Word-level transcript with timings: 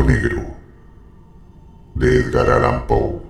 negro 0.00 0.42
de 1.94 2.20
Edgar 2.20 2.48
Allan 2.50 2.86
Poe. 2.86 3.20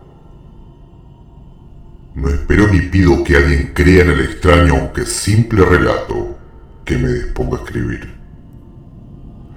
No 2.15 2.29
espero 2.29 2.69
ni 2.69 2.83
pido 2.83 3.25
que 3.25 3.37
alguien 3.37 3.73
crea 3.75 4.03
en 4.03 4.11
el 4.11 4.21
extraño 4.21 4.75
aunque 4.75 5.05
simple 5.05 5.65
relato 5.65 6.39
que 6.85 6.97
me 6.97 7.09
dispongo 7.09 7.57
a 7.57 7.59
escribir. 7.59 8.15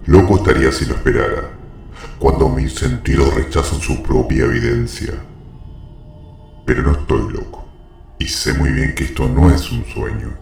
Loco 0.07 0.38
estaría 0.38 0.71
si 0.71 0.86
lo 0.86 0.96
esperara, 0.96 1.51
cuando 2.17 2.49
mis 2.49 2.73
sentidos 2.73 3.33
rechazan 3.35 3.79
su 3.79 4.01
propia 4.01 4.46
evidencia. 4.46 5.13
Pero 6.65 6.81
no 6.81 6.94
estoy 6.94 7.31
loco, 7.33 7.67
y 8.17 8.26
sé 8.26 8.53
muy 8.53 8.72
bien 8.72 8.96
que 8.96 9.03
esto 9.03 9.28
no 9.28 9.51
es 9.51 9.72
un 9.72 9.85
sueño. 9.85 10.35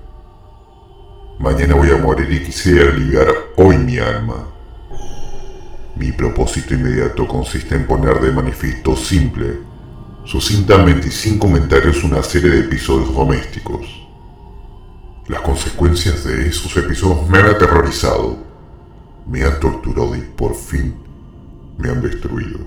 Mañana 1.40 1.76
voy 1.76 1.90
a 1.90 1.98
morir 1.98 2.32
y 2.32 2.44
quisiera 2.44 2.92
aliviar 2.92 3.28
hoy 3.58 3.78
mi 3.78 3.98
alma 3.98 4.53
mi 5.96 6.12
propósito 6.12 6.74
inmediato 6.74 7.28
consiste 7.28 7.76
en 7.76 7.86
poner 7.86 8.20
de 8.20 8.32
manifiesto 8.32 8.96
simple, 8.96 9.60
sucintamente 10.26 11.08
y 11.10 11.12
sin 11.12 11.38
comentarios 11.38 12.04
una 12.04 12.24
serie 12.24 12.50
de 12.50 12.60
episodios 12.62 13.14
domésticos. 13.14 13.86
Las 15.28 15.42
consecuencias 15.42 16.24
de 16.24 16.48
esos 16.48 16.76
episodios 16.78 17.30
me 17.30 17.38
han 17.38 17.46
aterrorizado, 17.46 18.38
me 19.28 19.44
han 19.44 19.60
torturado 19.60 20.16
y 20.16 20.22
por 20.22 20.56
fin 20.56 20.96
me 21.78 21.90
han 21.90 22.02
destruido. 22.02 22.60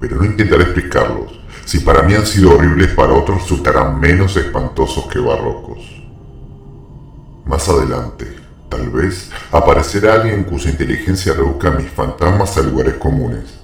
Pero 0.00 0.16
no 0.16 0.24
intentaré 0.24 0.64
explicarlos. 0.64 1.38
Si 1.64 1.78
para 1.80 2.02
mí 2.02 2.14
han 2.14 2.26
sido 2.26 2.56
horribles, 2.56 2.88
para 2.94 3.12
otros 3.12 3.42
resultarán 3.42 4.00
menos 4.00 4.36
espantosos 4.36 5.06
que 5.06 5.18
barrocos. 5.20 5.78
Más 7.44 7.68
adelante, 7.68 8.39
Tal 8.70 8.88
vez 8.88 9.30
aparecerá 9.50 10.14
alguien 10.14 10.44
cuya 10.44 10.70
inteligencia 10.70 11.34
reduzca 11.34 11.72
mis 11.72 11.90
fantasmas 11.90 12.56
a 12.56 12.62
lugares 12.62 12.94
comunes. 12.94 13.58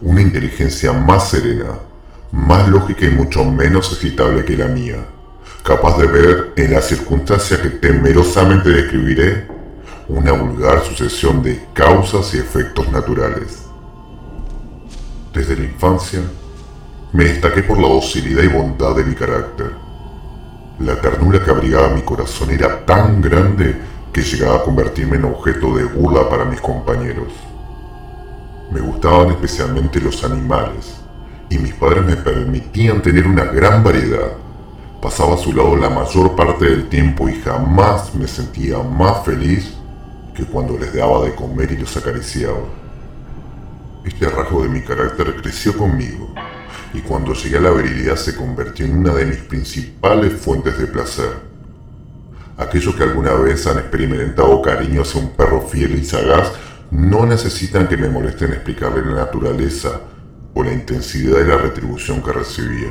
Una 0.00 0.22
inteligencia 0.22 0.94
más 0.94 1.28
serena, 1.28 1.74
más 2.32 2.66
lógica 2.66 3.04
y 3.04 3.10
mucho 3.10 3.44
menos 3.44 3.92
excitable 3.92 4.46
que 4.46 4.56
la 4.56 4.66
mía, 4.66 4.96
capaz 5.62 5.98
de 5.98 6.06
ver 6.06 6.52
en 6.56 6.72
la 6.72 6.80
circunstancia 6.80 7.60
que 7.60 7.68
temerosamente 7.68 8.70
describiré 8.70 9.46
una 10.08 10.32
vulgar 10.32 10.82
sucesión 10.84 11.42
de 11.42 11.62
causas 11.74 12.32
y 12.32 12.38
efectos 12.38 12.90
naturales. 12.90 13.66
Desde 15.34 15.54
la 15.54 15.64
infancia, 15.64 16.20
me 17.12 17.24
destaqué 17.24 17.62
por 17.62 17.78
la 17.78 17.88
docilidad 17.88 18.42
y 18.42 18.48
bondad 18.48 18.96
de 18.96 19.04
mi 19.04 19.14
carácter. 19.14 19.70
La 20.78 20.98
ternura 20.98 21.44
que 21.44 21.50
abrigaba 21.50 21.90
mi 21.90 22.00
corazón 22.00 22.50
era 22.50 22.86
tan 22.86 23.20
grande 23.20 23.76
que 24.12 24.22
llegaba 24.22 24.56
a 24.56 24.62
convertirme 24.62 25.16
en 25.16 25.24
objeto 25.24 25.76
de 25.76 25.84
burla 25.84 26.28
para 26.28 26.44
mis 26.44 26.60
compañeros. 26.60 27.32
Me 28.70 28.80
gustaban 28.80 29.30
especialmente 29.30 30.00
los 30.00 30.22
animales, 30.24 30.96
y 31.48 31.58
mis 31.58 31.74
padres 31.74 32.04
me 32.04 32.16
permitían 32.16 33.02
tener 33.02 33.26
una 33.26 33.44
gran 33.44 33.82
variedad. 33.82 34.32
Pasaba 35.00 35.34
a 35.34 35.38
su 35.38 35.52
lado 35.52 35.76
la 35.76 35.90
mayor 35.90 36.36
parte 36.36 36.66
del 36.66 36.88
tiempo 36.88 37.28
y 37.28 37.40
jamás 37.40 38.14
me 38.14 38.28
sentía 38.28 38.78
más 38.78 39.24
feliz 39.24 39.74
que 40.34 40.44
cuando 40.44 40.78
les 40.78 40.94
daba 40.94 41.24
de 41.24 41.34
comer 41.34 41.72
y 41.72 41.78
los 41.78 41.96
acariciaba. 41.96 42.60
Este 44.04 44.28
rasgo 44.28 44.62
de 44.62 44.68
mi 44.68 44.82
carácter 44.82 45.36
creció 45.36 45.76
conmigo, 45.76 46.32
y 46.94 47.00
cuando 47.00 47.32
llegué 47.32 47.58
a 47.58 47.60
la 47.60 47.70
virilidad 47.70 48.16
se 48.16 48.34
convirtió 48.36 48.86
en 48.86 48.98
una 48.98 49.14
de 49.14 49.26
mis 49.26 49.38
principales 49.38 50.32
fuentes 50.34 50.78
de 50.78 50.86
placer. 50.86 51.49
Aquellos 52.60 52.94
que 52.94 53.04
alguna 53.04 53.32
vez 53.32 53.66
han 53.66 53.78
experimentado 53.78 54.60
cariño 54.60 55.00
hacia 55.00 55.18
un 55.18 55.30
perro 55.30 55.62
fiel 55.62 55.98
y 55.98 56.04
sagaz 56.04 56.52
no 56.90 57.24
necesitan 57.24 57.88
que 57.88 57.96
me 57.96 58.10
molesten 58.10 58.52
explicarle 58.52 59.02
la 59.02 59.24
naturaleza 59.24 59.98
o 60.52 60.62
la 60.62 60.70
intensidad 60.70 61.38
de 61.38 61.46
la 61.46 61.56
retribución 61.56 62.22
que 62.22 62.32
recibía. 62.32 62.90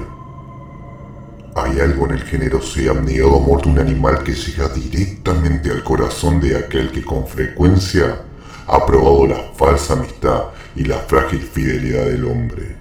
Hay 1.55 1.79
algo 1.81 2.07
en 2.07 2.13
el 2.13 2.23
generoso 2.23 2.81
y 2.81 2.87
abnegado 2.87 3.37
amor 3.37 3.61
de 3.61 3.69
un 3.69 3.77
animal 3.77 4.23
que 4.23 4.33
llega 4.33 4.69
directamente 4.69 5.69
al 5.69 5.83
corazón 5.83 6.41
de 6.41 6.57
aquel 6.57 6.91
que 6.91 7.03
con 7.03 7.27
frecuencia 7.27 8.23
ha 8.65 8.85
probado 8.87 9.27
la 9.27 9.53
falsa 9.55 9.93
amistad 9.93 10.45
y 10.75 10.85
la 10.85 10.97
frágil 10.97 11.41
fidelidad 11.41 12.05
del 12.05 12.25
hombre. 12.25 12.75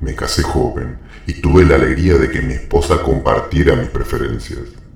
Me 0.00 0.14
casé 0.14 0.42
joven 0.42 0.98
y 1.26 1.40
tuve 1.40 1.64
la 1.64 1.76
alegría 1.76 2.18
de 2.18 2.30
que 2.30 2.42
mi 2.42 2.52
esposa 2.52 3.00
compartiera 3.02 3.76
mis 3.76 3.88
preferencias. 3.88 4.87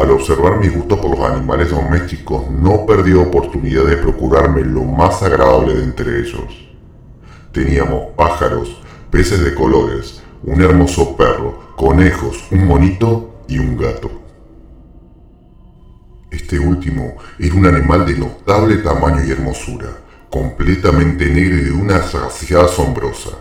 Al 0.00 0.12
observar 0.12 0.58
mi 0.58 0.68
gusto 0.68 0.98
por 0.98 1.10
los 1.10 1.30
animales 1.30 1.70
domésticos, 1.70 2.50
no 2.50 2.86
perdí 2.86 3.12
oportunidad 3.12 3.84
de 3.84 3.98
procurarme 3.98 4.62
lo 4.62 4.82
más 4.82 5.22
agradable 5.22 5.74
de 5.74 5.84
entre 5.84 6.20
ellos. 6.20 6.70
Teníamos 7.52 8.14
pájaros, 8.16 8.80
peces 9.10 9.44
de 9.44 9.54
colores, 9.54 10.22
un 10.42 10.62
hermoso 10.62 11.14
perro, 11.18 11.74
conejos, 11.76 12.50
un 12.50 12.66
monito 12.66 13.42
y 13.46 13.58
un 13.58 13.76
gato. 13.76 14.10
Este 16.30 16.58
último 16.58 17.18
era 17.38 17.54
un 17.54 17.66
animal 17.66 18.06
de 18.06 18.16
notable 18.16 18.78
tamaño 18.78 19.22
y 19.22 19.32
hermosura, 19.32 19.98
completamente 20.30 21.26
negro 21.26 21.58
y 21.58 21.64
de 21.64 21.72
una 21.72 22.00
sagacidad 22.00 22.64
asombrosa. 22.64 23.32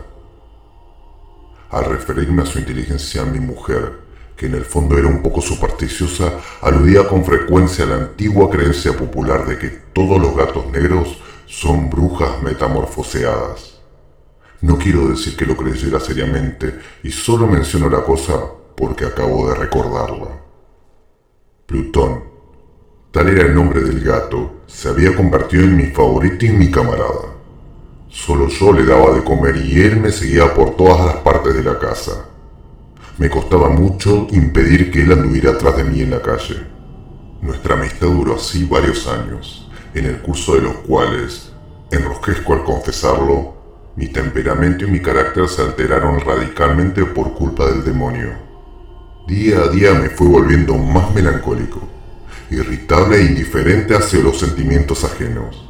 Al 1.69 1.85
referirme 1.85 2.41
a 2.41 2.45
su 2.45 2.59
inteligencia, 2.59 3.23
mi 3.23 3.39
mujer 3.39 4.08
que 4.39 4.45
en 4.45 4.55
el 4.55 4.63
fondo 4.63 4.97
era 4.97 5.09
un 5.09 5.21
poco 5.21 5.41
supersticiosa, 5.41 6.31
aludía 6.61 7.05
con 7.09 7.25
frecuencia 7.25 7.83
a 7.83 7.89
la 7.89 7.95
antigua 7.95 8.49
creencia 8.49 8.95
popular 8.95 9.45
de 9.45 9.59
que 9.59 9.67
todos 9.91 10.17
los 10.17 10.33
gatos 10.33 10.65
negros 10.71 11.21
son 11.45 11.89
brujas 11.89 12.41
metamorfoseadas. 12.41 13.81
No 14.61 14.77
quiero 14.77 15.09
decir 15.09 15.35
que 15.35 15.45
lo 15.45 15.57
creyera 15.57 15.99
seriamente 15.99 16.79
y 17.03 17.11
solo 17.11 17.47
menciono 17.47 17.89
la 17.89 18.01
cosa 18.01 18.39
porque 18.77 19.05
acabo 19.05 19.49
de 19.49 19.55
recordarla. 19.55 20.29
Plutón, 21.65 22.23
tal 23.11 23.27
era 23.27 23.41
el 23.45 23.53
nombre 23.53 23.81
del 23.81 23.99
gato, 23.99 24.61
se 24.67 24.87
había 24.87 25.13
convertido 25.17 25.65
en 25.65 25.75
mi 25.75 25.87
favorito 25.87 26.45
y 26.45 26.51
mi 26.51 26.71
camarada. 26.71 27.35
Solo 28.07 28.47
yo 28.47 28.71
le 28.71 28.85
daba 28.85 29.13
de 29.15 29.21
comer 29.21 29.57
y 29.57 29.81
él 29.81 29.97
me 29.97 30.13
seguía 30.13 30.53
por 30.53 30.77
todas 30.77 31.05
las 31.05 31.15
partes 31.17 31.53
de 31.55 31.63
la 31.63 31.77
casa. 31.77 32.29
Me 33.19 33.29
costaba 33.29 33.67
mucho 33.67 34.27
impedir 34.31 34.91
que 34.91 35.01
él 35.01 35.11
anduviera 35.11 35.51
atrás 35.51 35.75
de 35.75 35.83
mí 35.83 35.99
en 35.99 36.11
la 36.11 36.21
calle. 36.21 36.55
Nuestra 37.41 37.73
amistad 37.73 38.07
duró 38.07 38.35
así 38.35 38.63
varios 38.63 39.07
años, 39.07 39.69
en 39.93 40.05
el 40.05 40.19
curso 40.19 40.55
de 40.55 40.61
los 40.61 40.75
cuales, 40.87 41.51
enrosquezco 41.91 42.53
al 42.53 42.63
confesarlo, 42.63 43.91
mi 43.97 44.07
temperamento 44.07 44.85
y 44.85 44.91
mi 44.91 45.01
carácter 45.01 45.49
se 45.49 45.61
alteraron 45.61 46.21
radicalmente 46.21 47.03
por 47.03 47.33
culpa 47.33 47.69
del 47.69 47.83
demonio. 47.83 48.29
Día 49.27 49.63
a 49.63 49.67
día 49.67 49.93
me 49.95 50.07
fui 50.07 50.27
volviendo 50.27 50.75
más 50.75 51.13
melancólico, 51.13 51.81
irritable 52.49 53.17
e 53.17 53.25
indiferente 53.25 53.97
hacia 53.97 54.21
los 54.21 54.39
sentimientos 54.39 55.03
ajenos. 55.03 55.69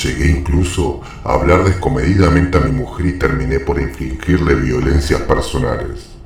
Llegué 0.00 0.30
incluso 0.30 1.00
a 1.24 1.32
hablar 1.32 1.64
descomedidamente 1.64 2.56
a 2.56 2.60
mi 2.60 2.70
mujer 2.70 3.06
y 3.06 3.18
terminé 3.18 3.58
por 3.58 3.80
infligirle 3.80 4.54
violencias 4.54 5.22
personales. 5.22 6.17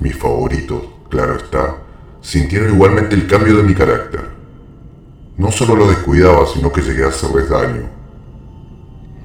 Mis 0.00 0.16
favoritos, 0.16 0.82
claro 1.08 1.36
está, 1.36 1.76
sintieron 2.20 2.74
igualmente 2.74 3.14
el 3.14 3.26
cambio 3.26 3.56
de 3.56 3.62
mi 3.62 3.74
carácter. 3.74 4.28
No 5.38 5.50
solo 5.50 5.76
lo 5.76 5.88
descuidaba, 5.88 6.46
sino 6.46 6.72
que 6.72 6.82
llegué 6.82 7.04
a 7.04 7.08
hacerles 7.08 7.48
daño. 7.48 7.88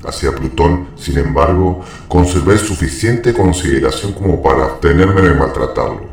Hacia 0.06 0.34
Plutón, 0.34 0.88
sin 0.96 1.18
embargo, 1.18 1.84
conservé 2.08 2.58
suficiente 2.58 3.34
consideración 3.34 4.14
como 4.14 4.42
para 4.42 4.66
abstenerme 4.66 5.22
de 5.22 5.36
maltratarlo, 5.36 6.06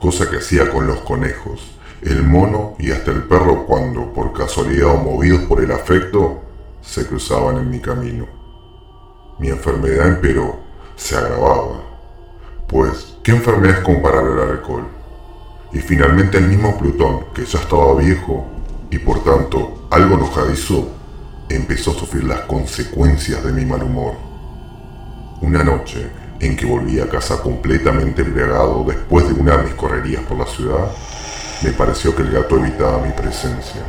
cosa 0.00 0.30
que 0.30 0.38
hacía 0.38 0.70
con 0.70 0.86
los 0.86 1.00
conejos, 1.00 1.76
el 2.02 2.22
mono 2.22 2.74
y 2.78 2.90
hasta 2.90 3.10
el 3.10 3.24
perro 3.24 3.66
cuando, 3.66 4.12
por 4.12 4.32
casualidad 4.32 4.94
o 4.94 4.96
movidos 4.98 5.42
por 5.42 5.62
el 5.62 5.72
afecto, 5.72 6.42
se 6.80 7.06
cruzaban 7.06 7.58
en 7.58 7.70
mi 7.70 7.80
camino. 7.80 8.26
Mi 9.38 9.48
enfermedad 9.48 10.08
empeoró, 10.08 10.60
se 10.94 11.16
agravaba, 11.16 11.85
pues 12.66 13.16
¿Qué 13.26 13.32
enfermedad 13.32 13.78
es 13.78 13.84
comparable 13.84 14.40
al 14.40 14.50
alcohol? 14.50 14.86
Y 15.72 15.80
finalmente 15.80 16.38
el 16.38 16.46
mismo 16.46 16.78
Plutón, 16.78 17.24
que 17.34 17.44
ya 17.44 17.58
estaba 17.58 17.96
viejo 17.96 18.46
y 18.88 18.98
por 18.98 19.24
tanto 19.24 19.88
algo 19.90 20.14
enojadizo, 20.14 20.90
empezó 21.48 21.90
a 21.90 21.94
sufrir 21.94 22.22
las 22.22 22.42
consecuencias 22.42 23.42
de 23.42 23.50
mi 23.50 23.64
mal 23.64 23.82
humor. 23.82 24.12
Una 25.40 25.64
noche 25.64 26.08
en 26.38 26.56
que 26.56 26.66
volví 26.66 27.00
a 27.00 27.08
casa 27.08 27.42
completamente 27.42 28.22
embriagado 28.22 28.84
después 28.86 29.26
de 29.26 29.34
una 29.34 29.56
de 29.56 29.64
mis 29.64 29.74
correrías 29.74 30.22
por 30.22 30.38
la 30.38 30.46
ciudad, 30.46 30.92
me 31.64 31.72
pareció 31.72 32.14
que 32.14 32.22
el 32.22 32.30
gato 32.30 32.58
evitaba 32.58 33.04
mi 33.04 33.10
presencia. 33.10 33.82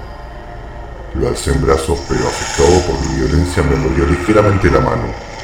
Lo 1.14 1.28
alcé 1.28 1.52
en 1.52 1.62
brazos, 1.62 2.00
pero 2.10 2.28
afectado 2.28 2.82
por 2.88 3.08
mi 3.08 3.20
violencia 3.20 3.62
me 3.62 3.76
mordió 3.76 4.04
ligeramente 4.08 4.72
la 4.72 4.80
mano 4.80 5.37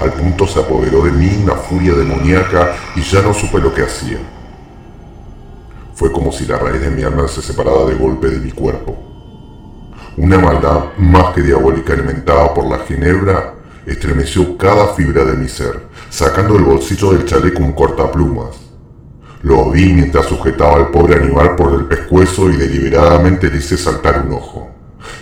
al 0.00 0.12
punto 0.12 0.46
se 0.46 0.60
apoderó 0.60 1.04
de 1.04 1.12
mí 1.12 1.40
una 1.42 1.54
furia 1.54 1.94
demoníaca 1.94 2.76
y 2.96 3.02
ya 3.02 3.22
no 3.22 3.32
supe 3.34 3.58
lo 3.58 3.72
que 3.74 3.82
hacía. 3.82 4.18
Fue 5.94 6.10
como 6.10 6.32
si 6.32 6.46
la 6.46 6.58
raíz 6.58 6.80
de 6.80 6.90
mi 6.90 7.02
alma 7.02 7.28
se 7.28 7.42
separara 7.42 7.84
de 7.84 7.94
golpe 7.94 8.28
de 8.28 8.40
mi 8.40 8.50
cuerpo. 8.50 8.96
una 10.16 10.38
maldad 10.38 10.92
más 10.98 11.34
que 11.34 11.40
diabólica 11.40 11.94
alimentada 11.94 12.52
por 12.52 12.66
la 12.66 12.80
ginebra 12.80 13.54
estremeció 13.86 14.56
cada 14.58 14.88
fibra 14.88 15.24
de 15.24 15.36
mi 15.36 15.48
ser, 15.48 15.88
sacando 16.10 16.54
del 16.54 16.64
bolsillo 16.64 17.12
del 17.12 17.24
chaleco 17.24 17.62
un 17.62 17.72
cortaplumas. 17.72 18.56
Lo 19.42 19.70
vi 19.70 19.92
mientras 19.92 20.26
sujetaba 20.26 20.76
al 20.76 20.90
pobre 20.90 21.16
animal 21.16 21.56
por 21.56 21.72
el 21.72 21.86
pescuezo 21.86 22.50
y 22.50 22.56
deliberadamente 22.56 23.50
le 23.50 23.56
hice 23.56 23.76
saltar 23.76 24.24
un 24.24 24.34
ojo. 24.34 24.70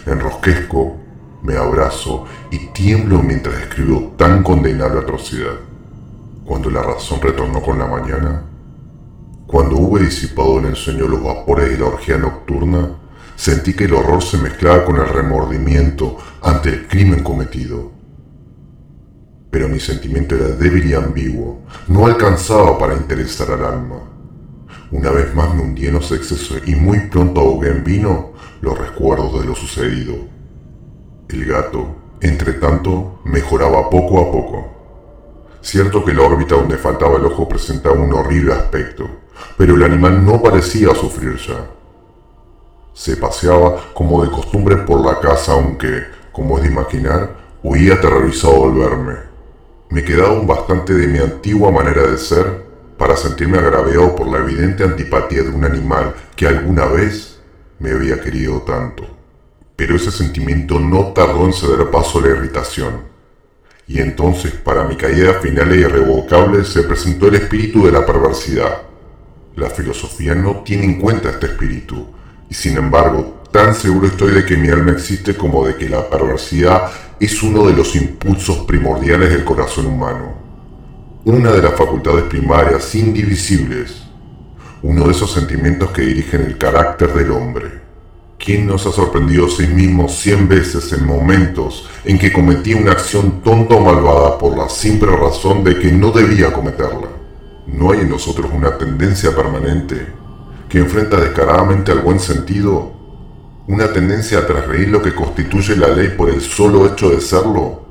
Enrosquezco, 0.06 0.99
me 1.42 1.56
abrazo 1.56 2.26
y 2.50 2.58
tiemblo 2.68 3.22
mientras 3.22 3.60
escribo 3.62 4.14
tan 4.16 4.42
condenable 4.42 5.00
atrocidad. 5.00 5.54
Cuando 6.44 6.70
la 6.70 6.82
razón 6.82 7.20
retornó 7.20 7.62
con 7.62 7.78
la 7.78 7.86
mañana, 7.86 8.42
cuando 9.46 9.76
hube 9.76 10.02
disipado 10.02 10.58
en 10.58 10.66
el 10.66 10.76
sueño 10.76 11.08
los 11.08 11.22
vapores 11.22 11.70
de 11.70 11.78
la 11.78 11.86
orgía 11.86 12.18
nocturna, 12.18 12.98
sentí 13.36 13.74
que 13.74 13.84
el 13.84 13.94
horror 13.94 14.22
se 14.22 14.38
mezclaba 14.38 14.84
con 14.84 14.96
el 14.96 15.08
remordimiento 15.08 16.18
ante 16.42 16.68
el 16.68 16.86
crimen 16.86 17.22
cometido. 17.22 17.90
Pero 19.50 19.68
mi 19.68 19.80
sentimiento 19.80 20.36
era 20.36 20.48
débil 20.48 20.90
y 20.90 20.94
ambiguo, 20.94 21.62
no 21.88 22.06
alcanzaba 22.06 22.78
para 22.78 22.94
interesar 22.94 23.50
al 23.50 23.64
alma. 23.64 23.96
Una 24.92 25.10
vez 25.10 25.34
más 25.34 25.54
me 25.54 25.62
hundí 25.62 25.86
en 25.86 25.94
los 25.94 26.12
excesos 26.12 26.62
y 26.66 26.74
muy 26.74 27.00
pronto 27.08 27.40
ahogué 27.40 27.70
en 27.70 27.82
vino 27.82 28.32
los 28.60 28.78
recuerdos 28.78 29.40
de 29.40 29.46
lo 29.46 29.54
sucedido. 29.54 30.14
El 31.32 31.44
gato, 31.44 31.94
entre 32.20 32.54
tanto, 32.54 33.20
mejoraba 33.22 33.88
poco 33.88 34.20
a 34.20 34.32
poco. 34.32 34.68
Cierto 35.60 36.04
que 36.04 36.12
la 36.12 36.22
órbita 36.22 36.56
donde 36.56 36.76
faltaba 36.76 37.18
el 37.18 37.26
ojo 37.26 37.48
presentaba 37.48 37.94
un 37.94 38.12
horrible 38.12 38.52
aspecto, 38.52 39.08
pero 39.56 39.76
el 39.76 39.82
animal 39.84 40.24
no 40.24 40.42
parecía 40.42 40.92
sufrir 40.92 41.36
ya. 41.36 41.70
Se 42.94 43.16
paseaba 43.16 43.76
como 43.94 44.24
de 44.24 44.30
costumbre 44.32 44.78
por 44.78 45.06
la 45.06 45.20
casa, 45.20 45.52
aunque, 45.52 46.02
como 46.32 46.56
es 46.56 46.64
de 46.64 46.70
imaginar, 46.70 47.30
huía 47.62 47.94
aterrorizado 47.94 48.64
al 48.64 48.72
verme. 48.72 49.14
Me 49.88 50.02
quedaba 50.02 50.32
un 50.32 50.48
bastante 50.48 50.94
de 50.94 51.06
mi 51.06 51.20
antigua 51.20 51.70
manera 51.70 52.08
de 52.08 52.18
ser 52.18 52.64
para 52.98 53.16
sentirme 53.16 53.58
agraviado 53.58 54.16
por 54.16 54.26
la 54.26 54.38
evidente 54.38 54.82
antipatía 54.82 55.44
de 55.44 55.50
un 55.50 55.64
animal 55.64 56.12
que 56.34 56.48
alguna 56.48 56.86
vez 56.86 57.38
me 57.78 57.92
había 57.92 58.20
querido 58.20 58.62
tanto. 58.62 59.19
Pero 59.80 59.96
ese 59.96 60.10
sentimiento 60.10 60.78
no 60.78 61.14
tardó 61.14 61.46
en 61.46 61.54
ceder 61.54 61.90
paso 61.90 62.18
a 62.18 62.20
la 62.20 62.28
irritación. 62.28 63.00
Y 63.86 63.98
entonces, 64.00 64.52
para 64.52 64.84
mi 64.84 64.94
caída 64.94 65.40
final 65.40 65.72
e 65.72 65.76
irrevocable, 65.76 66.66
se 66.66 66.82
presentó 66.82 67.28
el 67.28 67.36
espíritu 67.36 67.86
de 67.86 67.92
la 67.92 68.04
perversidad. 68.04 68.82
La 69.56 69.70
filosofía 69.70 70.34
no 70.34 70.56
tiene 70.56 70.84
en 70.84 71.00
cuenta 71.00 71.30
este 71.30 71.46
espíritu, 71.46 72.08
y 72.50 72.52
sin 72.52 72.76
embargo, 72.76 73.42
tan 73.50 73.74
seguro 73.74 74.08
estoy 74.08 74.32
de 74.32 74.44
que 74.44 74.58
mi 74.58 74.68
alma 74.68 74.92
existe 74.92 75.34
como 75.34 75.66
de 75.66 75.74
que 75.76 75.88
la 75.88 76.10
perversidad 76.10 76.90
es 77.18 77.42
uno 77.42 77.66
de 77.66 77.72
los 77.72 77.96
impulsos 77.96 78.58
primordiales 78.66 79.30
del 79.30 79.46
corazón 79.46 79.86
humano. 79.86 80.34
Una 81.24 81.52
de 81.52 81.62
las 81.62 81.72
facultades 81.72 82.24
primarias 82.24 82.94
indivisibles 82.94 84.10
uno 84.82 85.04
de 85.04 85.10
esos 85.12 85.32
sentimientos 85.32 85.90
que 85.90 86.02
dirigen 86.02 86.42
el 86.42 86.56
carácter 86.56 87.12
del 87.12 87.30
hombre. 87.32 87.79
¿Quién 88.42 88.66
nos 88.66 88.86
ha 88.86 88.90
sorprendido 88.90 89.44
a 89.44 89.50
sí 89.50 89.66
mismo 89.66 90.08
cien 90.08 90.48
veces 90.48 90.94
en 90.94 91.04
momentos 91.04 91.86
en 92.06 92.18
que 92.18 92.32
cometía 92.32 92.78
una 92.78 92.92
acción 92.92 93.42
tonta 93.42 93.74
o 93.74 93.80
malvada 93.80 94.38
por 94.38 94.56
la 94.56 94.66
simple 94.70 95.14
razón 95.14 95.62
de 95.62 95.78
que 95.78 95.92
no 95.92 96.10
debía 96.10 96.50
cometerla? 96.50 97.08
¿No 97.66 97.92
hay 97.92 98.00
en 98.00 98.08
nosotros 98.08 98.50
una 98.50 98.78
tendencia 98.78 99.36
permanente 99.36 100.06
que 100.70 100.78
enfrenta 100.78 101.20
descaradamente 101.20 101.92
al 101.92 101.98
buen 101.98 102.18
sentido? 102.18 102.92
¿Una 103.68 103.92
tendencia 103.92 104.38
a 104.38 104.46
trasreír 104.46 104.88
lo 104.88 105.02
que 105.02 105.14
constituye 105.14 105.76
la 105.76 105.88
ley 105.88 106.14
por 106.16 106.30
el 106.30 106.40
solo 106.40 106.86
hecho 106.86 107.10
de 107.10 107.20
serlo? 107.20 107.84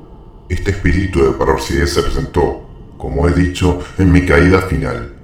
Este 0.48 0.72
espíritu 0.72 1.22
de 1.22 1.30
perversidad 1.30 1.86
se 1.86 2.02
presentó, 2.02 2.66
como 2.98 3.28
he 3.28 3.32
dicho, 3.32 3.78
en 3.98 4.10
mi 4.10 4.26
caída 4.26 4.62
final 4.62 5.14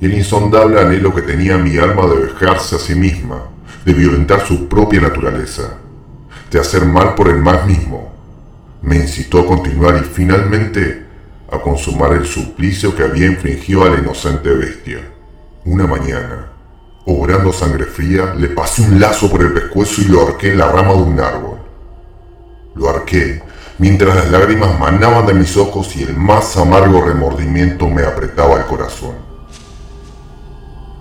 y 0.00 0.06
el 0.06 0.14
insondable 0.14 0.80
anhelo 0.80 1.14
que 1.14 1.22
tenía 1.22 1.56
mi 1.56 1.78
alma 1.78 2.06
de 2.06 2.26
vejarse 2.26 2.76
a 2.76 2.78
sí 2.78 2.94
misma, 2.94 3.44
de 3.86 3.94
violentar 3.94 4.44
su 4.44 4.68
propia 4.68 5.00
naturaleza, 5.00 5.78
de 6.50 6.58
hacer 6.58 6.84
mal 6.84 7.14
por 7.14 7.28
el 7.28 7.36
mal 7.36 7.66
mismo, 7.66 8.12
me 8.82 8.96
incitó 8.96 9.38
a 9.38 9.46
continuar 9.46 9.96
y 9.96 10.04
finalmente 10.04 11.06
a 11.52 11.60
consumar 11.60 12.12
el 12.14 12.26
suplicio 12.26 12.96
que 12.96 13.04
había 13.04 13.26
infligido 13.26 13.84
a 13.84 13.90
la 13.90 14.00
inocente 14.00 14.50
bestia. 14.50 14.98
Una 15.64 15.86
mañana, 15.86 16.48
obrando 17.04 17.52
sangre 17.52 17.84
fría, 17.84 18.34
le 18.34 18.48
pasé 18.48 18.82
un 18.82 18.98
lazo 18.98 19.30
por 19.30 19.42
el 19.42 19.52
pescuezo 19.52 20.02
y 20.02 20.06
lo 20.06 20.26
arqué 20.26 20.50
en 20.50 20.58
la 20.58 20.66
rama 20.66 20.92
de 20.94 21.02
un 21.02 21.20
árbol. 21.20 21.58
Lo 22.74 22.90
arqué 22.90 23.40
mientras 23.78 24.16
las 24.16 24.32
lágrimas 24.32 24.80
manaban 24.80 25.26
de 25.26 25.34
mis 25.34 25.56
ojos 25.56 25.94
y 25.94 26.02
el 26.02 26.16
más 26.16 26.56
amargo 26.56 27.02
remordimiento 27.02 27.88
me 27.88 28.02
apretaba 28.02 28.56
el 28.56 28.64
corazón. 28.64 29.14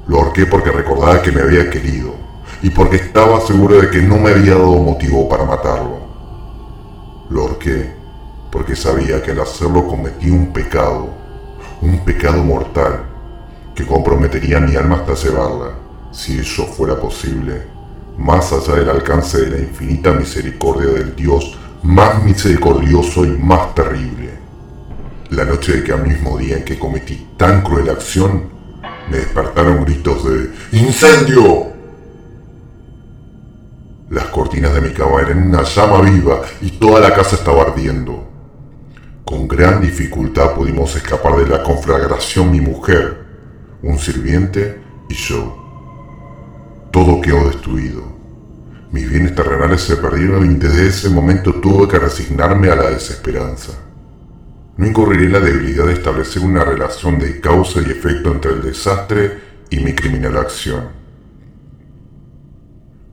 Lo 0.08 0.18
ahorqué 0.18 0.46
porque 0.46 0.70
recordaba 0.70 1.24
que 1.24 1.32
me 1.32 1.42
había 1.42 1.68
querido 1.68 2.25
y 2.66 2.72
porque 2.72 2.96
estaba 2.96 3.40
seguro 3.42 3.80
de 3.80 3.92
que 3.92 4.02
no 4.02 4.18
me 4.18 4.32
había 4.32 4.56
dado 4.56 4.74
motivo 4.78 5.30
para 5.30 5.46
matarlo. 5.46 6.00
Lo 7.30 7.42
ahorqué 7.42 7.94
porque 8.52 8.76
sabía 8.76 9.22
que 9.22 9.34
al 9.34 9.42
hacerlo 9.42 9.86
cometí 9.86 10.32
un 10.32 10.52
pecado, 10.52 11.10
un 11.84 12.04
pecado 12.04 12.44
mortal, 12.44 13.04
que 13.76 13.86
comprometería 13.86 14.60
mi 14.60 14.76
alma 14.76 14.96
hasta 14.96 15.14
llevarla, 15.14 15.74
si 16.12 16.40
eso 16.40 16.66
fuera 16.66 17.00
posible, 17.00 17.68
más 18.18 18.52
allá 18.52 18.74
del 18.74 18.90
alcance 18.90 19.42
de 19.42 19.50
la 19.52 19.60
infinita 19.60 20.12
misericordia 20.14 20.90
del 20.90 21.16
Dios 21.16 21.56
más 21.84 22.24
misericordioso 22.24 23.26
y 23.26 23.38
más 23.38 23.76
terrible. 23.76 24.40
La 25.30 25.46
noche 25.46 25.74
de 25.74 25.84
que 25.84 25.94
al 25.94 26.08
mismo 26.08 26.36
día 26.40 26.58
en 26.58 26.66
que 26.66 26.80
cometí 26.80 27.28
tan 27.38 27.62
cruel 27.62 27.92
acción, 27.92 28.46
me 29.12 29.18
despertaron 29.18 29.86
gritos 29.86 30.26
de 30.26 30.50
¡Incendio! 30.80 31.75
Las 34.10 34.26
cortinas 34.26 34.72
de 34.76 34.82
mi 34.82 34.92
cama 34.92 35.22
eran 35.22 35.48
una 35.48 35.64
llama 35.64 36.02
viva 36.02 36.42
y 36.62 36.72
toda 36.72 37.00
la 37.00 37.16
casa 37.16 37.38
estaba 37.38 37.64
ardiendo. 37.64 38.30
Con 39.26 39.48
gran 39.48 39.82
dificultad 39.82 40.54
pudimos 40.54 40.96
escapar 40.96 41.38
de 41.38 41.48
la 41.48 41.64
conflagración 41.64 42.52
mi 42.52 42.62
mujer, 42.62 43.26
un 43.82 43.98
sirviente 43.98 44.80
y 45.10 45.16
yo. 45.16 46.88
Todo 46.92 47.20
quedó 47.20 47.48
destruido. 47.48 48.04
Mis 48.92 49.10
bienes 49.10 49.34
terrenales 49.34 49.82
se 49.82 49.98
perdieron 49.98 50.52
y 50.52 50.54
desde 50.54 50.86
ese 50.86 51.10
momento 51.10 51.56
tuve 51.56 51.88
que 51.88 51.98
resignarme 51.98 52.70
a 52.70 52.76
la 52.76 52.92
desesperanza. 52.92 53.74
No 54.78 54.86
incurriré 54.86 55.26
en 55.26 55.34
la 55.34 55.40
debilidad 55.40 55.88
de 55.88 55.94
establecer 55.94 56.44
una 56.44 56.64
relación 56.64 57.18
de 57.18 57.42
causa 57.42 57.82
y 57.82 57.90
efecto 57.90 58.32
entre 58.32 58.52
el 58.52 58.62
desastre 58.62 59.40
y 59.72 59.80
mi 59.80 59.96
criminal 59.96 60.38
acción. 60.38 61.05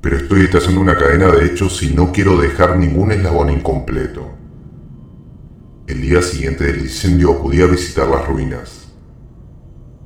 Pero 0.02 0.16
estoy 0.16 0.46
haciendo 0.46 0.80
una 0.80 0.98
cadena 0.98 1.28
de 1.28 1.46
hechos 1.46 1.80
y 1.84 1.94
no 1.94 2.10
quiero 2.12 2.36
dejar 2.36 2.76
ningún 2.76 3.12
eslabón 3.12 3.50
incompleto. 3.50 4.28
El 5.86 6.02
día 6.02 6.20
siguiente 6.20 6.64
del 6.64 6.80
incendio 6.80 7.32
acudí 7.32 7.62
a 7.62 7.66
visitar 7.66 8.08
las 8.08 8.26
ruinas. 8.26 8.88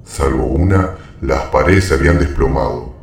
Salvo 0.04 0.44
una, 0.44 0.96
las 1.22 1.44
paredes 1.44 1.86
se 1.86 1.94
habían 1.94 2.18
desplomado. 2.18 2.94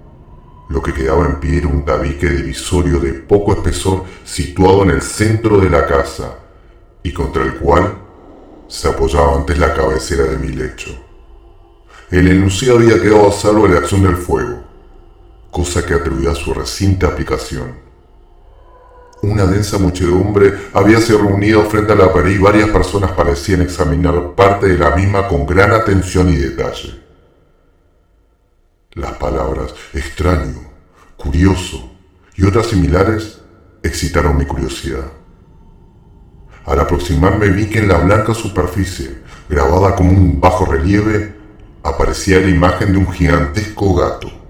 Lo 0.69 0.83
que 0.83 0.93
quedaba 0.93 1.25
en 1.25 1.39
pie 1.39 1.57
era 1.57 1.67
un 1.67 1.83
tabique 1.83 2.29
divisorio 2.29 2.99
de 2.99 3.13
poco 3.13 3.53
espesor 3.53 4.03
situado 4.23 4.83
en 4.83 4.91
el 4.91 5.01
centro 5.01 5.59
de 5.59 5.71
la 5.71 5.87
casa 5.87 6.35
y 7.01 7.11
contra 7.11 7.43
el 7.43 7.55
cual 7.55 7.97
se 8.67 8.87
apoyaba 8.87 9.35
antes 9.35 9.57
la 9.57 9.73
cabecera 9.73 10.25
de 10.25 10.37
mi 10.37 10.49
lecho. 10.49 10.91
El 12.11 12.27
enunciado 12.27 12.77
había 12.77 13.01
quedado 13.01 13.29
a 13.29 13.31
salvo 13.31 13.67
de 13.67 13.73
la 13.73 13.79
acción 13.79 14.03
del 14.03 14.15
fuego, 14.15 14.72
cosa 15.53 15.85
que 15.85 15.93
atribuía 15.93 16.31
a 16.31 16.35
su 16.35 16.51
reciente 16.51 17.05
aplicación. 17.05 17.75
Una 19.21 19.45
densa 19.45 19.77
muchedumbre 19.77 20.51
había 20.73 20.99
sido 20.99 21.19
reunido 21.19 21.63
frente 21.69 21.93
a 21.93 21.95
la 21.95 22.11
pared 22.11 22.31
y 22.31 22.39
varias 22.39 22.69
personas 22.71 23.11
parecían 23.11 23.61
examinar 23.61 24.33
parte 24.35 24.67
de 24.67 24.79
la 24.79 24.95
misma 24.95 25.27
con 25.27 25.45
gran 25.45 25.71
atención 25.71 26.27
y 26.29 26.37
detalle. 26.37 26.99
Las 28.93 29.13
palabras 29.13 29.73
extraño, 29.93 30.59
curioso 31.15 31.91
y 32.35 32.45
otras 32.45 32.67
similares 32.67 33.39
excitaron 33.83 34.35
mi 34.35 34.45
curiosidad. 34.45 35.05
Al 36.65 36.79
aproximarme 36.79 37.49
vi 37.49 37.69
que 37.69 37.79
en 37.79 37.89
la 37.89 37.99
blanca 37.99 38.33
superficie, 38.33 39.19
grabada 39.47 39.95
como 39.95 40.11
un 40.11 40.41
bajo 40.41 40.65
relieve, 40.65 41.35
aparecía 41.83 42.39
la 42.39 42.49
imagen 42.49 42.91
de 42.91 42.97
un 42.97 43.11
gigantesco 43.11 43.93
gato. 43.93 44.42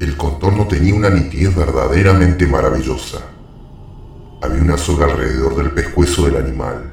El 0.00 0.16
contorno 0.16 0.68
tenía 0.68 0.94
una 0.94 1.10
nitidez 1.10 1.56
verdaderamente 1.56 2.46
maravillosa. 2.46 3.18
Había 4.40 4.62
una 4.62 4.78
soga 4.78 5.06
alrededor 5.06 5.56
del 5.56 5.72
pescuezo 5.72 6.26
del 6.26 6.36
animal. 6.36 6.92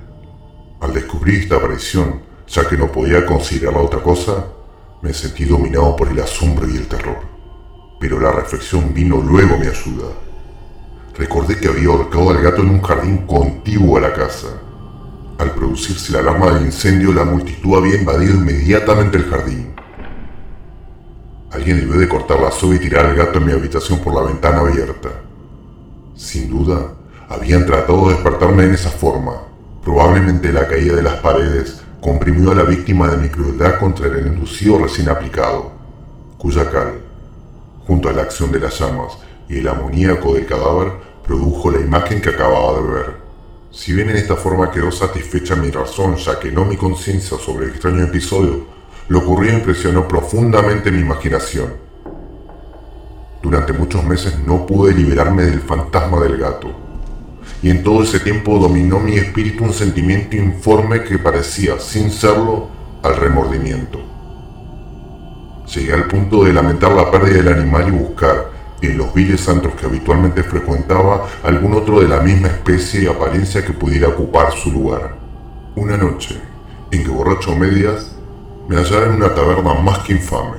Al 0.82 0.92
descubrir 0.92 1.42
esta 1.42 1.58
aparición, 1.58 2.22
ya 2.48 2.68
que 2.68 2.76
no 2.76 2.92
podía 2.92 3.24
considerarla 3.24 3.82
otra 3.82 4.02
cosa, 4.02 4.48
me 5.04 5.14
sentí 5.14 5.46
dominado 5.46 5.96
por 5.96 6.08
el 6.08 6.20
asombro 6.20 6.68
y 6.68 6.78
el 6.78 6.88
terror. 6.88 7.20
pero 8.00 8.20
la 8.20 8.32
reflexión 8.32 8.94
vino 8.94 9.18
luego 9.18 9.56
a 9.56 9.58
mi 9.58 9.68
ayuda. 9.68 10.08
Recordé 11.18 11.58
que 11.58 11.68
había 11.68 11.88
ahorcado 11.88 12.32
al 12.32 12.42
gato 12.42 12.62
en 12.62 12.70
un 12.70 12.82
jardín 12.82 13.26
contiguo 13.26 13.98
a 13.98 14.02
la 14.02 14.14
casa. 14.14 14.48
Al 15.38 15.52
producirse 15.52 16.12
la 16.12 16.20
alarma 16.20 16.54
del 16.54 16.66
incendio, 16.66 17.14
la 17.14 17.24
multitud 17.24 17.78
había 17.78 17.96
invadido 17.96 18.34
inmediatamente 18.34 19.18
el 19.18 19.26
jardín. 19.26 19.75
Alguien 21.56 21.80
debió 21.80 21.98
de 21.98 22.10
cortar 22.10 22.42
la 22.42 22.52
soga 22.52 22.76
y 22.76 22.80
tirar 22.80 23.06
al 23.06 23.16
gato 23.16 23.40
en 23.40 23.46
mi 23.46 23.54
habitación 23.54 24.00
por 24.00 24.14
la 24.14 24.24
ventana 24.24 24.60
abierta. 24.60 25.10
Sin 26.14 26.50
duda, 26.50 26.96
habían 27.30 27.66
tratado 27.66 28.10
de 28.10 28.16
despertarme 28.16 28.66
en 28.66 28.74
esa 28.74 28.90
forma. 28.90 29.42
Probablemente 29.82 30.52
la 30.52 30.68
caída 30.68 30.96
de 30.96 31.04
las 31.04 31.16
paredes 31.22 31.82
comprimió 32.02 32.52
a 32.52 32.56
la 32.56 32.64
víctima 32.64 33.08
de 33.08 33.18
mi 33.18 33.30
crueldad 33.30 33.80
contra 33.80 34.08
el 34.08 34.28
enlucido 34.28 34.80
recién 34.80 35.08
aplicado, 35.08 35.72
cuya 36.38 36.70
cal, 36.70 36.96
junto 37.88 38.10
a 38.10 38.12
la 38.12 38.24
acción 38.24 38.52
de 38.52 38.60
las 38.60 38.78
llamas 38.78 39.18
y 39.48 39.60
el 39.60 39.68
amoníaco 39.70 40.34
del 40.34 40.46
cadáver, 40.46 40.92
produjo 41.26 41.72
la 41.72 41.80
imagen 41.80 42.22
que 42.22 42.32
acababa 42.32 42.82
de 42.82 42.88
ver. 42.88 43.16
Si 43.72 43.94
bien 43.94 44.10
en 44.10 44.18
esta 44.18 44.36
forma 44.36 44.72
quedó 44.72 44.92
satisfecha 44.92 45.56
mi 45.56 45.72
razón, 45.72 46.18
ya 46.18 46.38
que 46.38 46.52
no 46.52 46.66
mi 46.66 46.76
conciencia 46.76 47.38
sobre 47.38 47.68
el 47.68 47.72
extraño 47.72 48.04
episodio, 48.04 48.75
lo 49.08 49.20
ocurrido 49.20 49.54
impresionó 49.58 50.08
profundamente 50.08 50.92
mi 50.92 51.00
imaginación. 51.00 51.74
Durante 53.42 53.74
muchos 53.74 54.04
meses 54.04 54.40
no 54.46 54.66
pude 54.66 54.94
liberarme 54.94 55.44
del 55.44 55.60
fantasma 55.60 56.20
del 56.22 56.38
gato, 56.38 56.72
y 57.62 57.70
en 57.70 57.84
todo 57.84 58.02
ese 58.04 58.20
tiempo 58.20 58.58
dominó 58.58 59.00
mi 59.00 59.16
espíritu 59.16 59.64
un 59.64 59.74
sentimiento 59.74 60.36
informe 60.36 61.04
que 61.04 61.20
parecía, 61.20 61.80
sin 61.80 62.10
serlo, 62.10 62.70
al 63.04 63.16
remordimiento. 63.18 64.00
Llegué 65.74 65.94
al 65.94 66.08
punto 66.08 66.44
de 66.44 66.54
lamentar 66.54 66.92
la 66.92 67.12
pérdida 67.12 67.44
del 67.44 67.60
animal 67.60 67.88
y 67.88 67.92
buscar, 67.92 68.50
en 68.82 68.98
los 68.98 69.14
viles 69.14 69.48
antros 69.48 69.76
que 69.76 69.86
habitualmente 69.86 70.44
frecuentaba, 70.44 71.28
algún 71.44 71.74
otro 71.74 72.02
de 72.02 72.08
la 72.08 72.22
misma 72.22 72.48
especie 72.48 73.04
y 73.04 73.08
apariencia 73.08 73.64
que 73.64 73.74
pudiera 73.74 74.10
ocupar 74.10 74.52
su 74.52 74.72
lugar. 74.72 75.16
Una 75.76 75.98
noche, 75.98 76.40
en 76.92 77.04
que 77.04 77.10
borracho 77.10 77.56
medias, 77.56 78.14
me 78.67 78.77
hallaba 78.77 79.05
en 79.05 79.15
una 79.15 79.34
taberna 79.34 79.74
más 79.75 80.00
que 80.00 80.13
infame. 80.13 80.57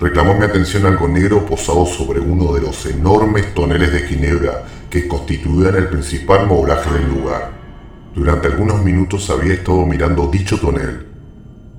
Reclamó 0.00 0.34
mi 0.34 0.44
atención 0.44 0.86
algo 0.86 1.08
negro 1.08 1.44
posado 1.44 1.86
sobre 1.86 2.20
uno 2.20 2.52
de 2.52 2.60
los 2.60 2.86
enormes 2.86 3.54
toneles 3.54 3.92
de 3.92 4.00
ginebra 4.00 4.64
que 4.90 5.06
constituían 5.08 5.76
el 5.76 5.88
principal 5.88 6.46
moblaje 6.46 6.90
del 6.90 7.08
lugar. 7.08 7.50
Durante 8.14 8.48
algunos 8.48 8.82
minutos 8.82 9.28
había 9.30 9.54
estado 9.54 9.84
mirando 9.86 10.28
dicho 10.28 10.58
tonel 10.58 11.06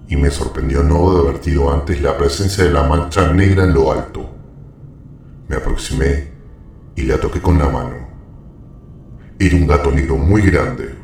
y 0.07 0.15
me 0.15 0.31
sorprendió 0.31 0.83
no 0.83 1.09
haber 1.09 1.21
advertido 1.21 1.71
antes 1.71 2.01
la 2.01 2.17
presencia 2.17 2.63
de 2.63 2.71
la 2.71 2.83
mancha 2.83 3.31
negra 3.31 3.63
en 3.63 3.73
lo 3.73 3.91
alto. 3.91 4.29
Me 5.47 5.57
aproximé 5.57 6.31
y 6.95 7.03
la 7.03 7.19
toqué 7.19 7.41
con 7.41 7.59
la 7.59 7.69
mano. 7.69 8.07
Era 9.37 9.55
un 9.55 9.67
gato 9.67 9.91
negro 9.91 10.17
muy 10.17 10.41
grande, 10.41 10.95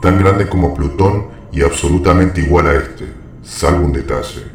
tan 0.00 0.18
grande 0.18 0.48
como 0.48 0.74
Plutón 0.74 1.26
y 1.52 1.62
absolutamente 1.62 2.40
igual 2.40 2.66
a 2.66 2.74
este, 2.74 3.12
salvo 3.42 3.84
un 3.84 3.92
detalle. 3.92 4.46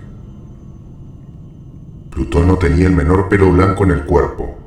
Plutón 2.09 2.47
no 2.47 2.57
tenía 2.57 2.87
el 2.87 2.95
menor 2.95 3.29
pelo 3.29 3.51
blanco 3.51 3.83
en 3.83 3.91
el 3.91 4.05
cuerpo, 4.05 4.57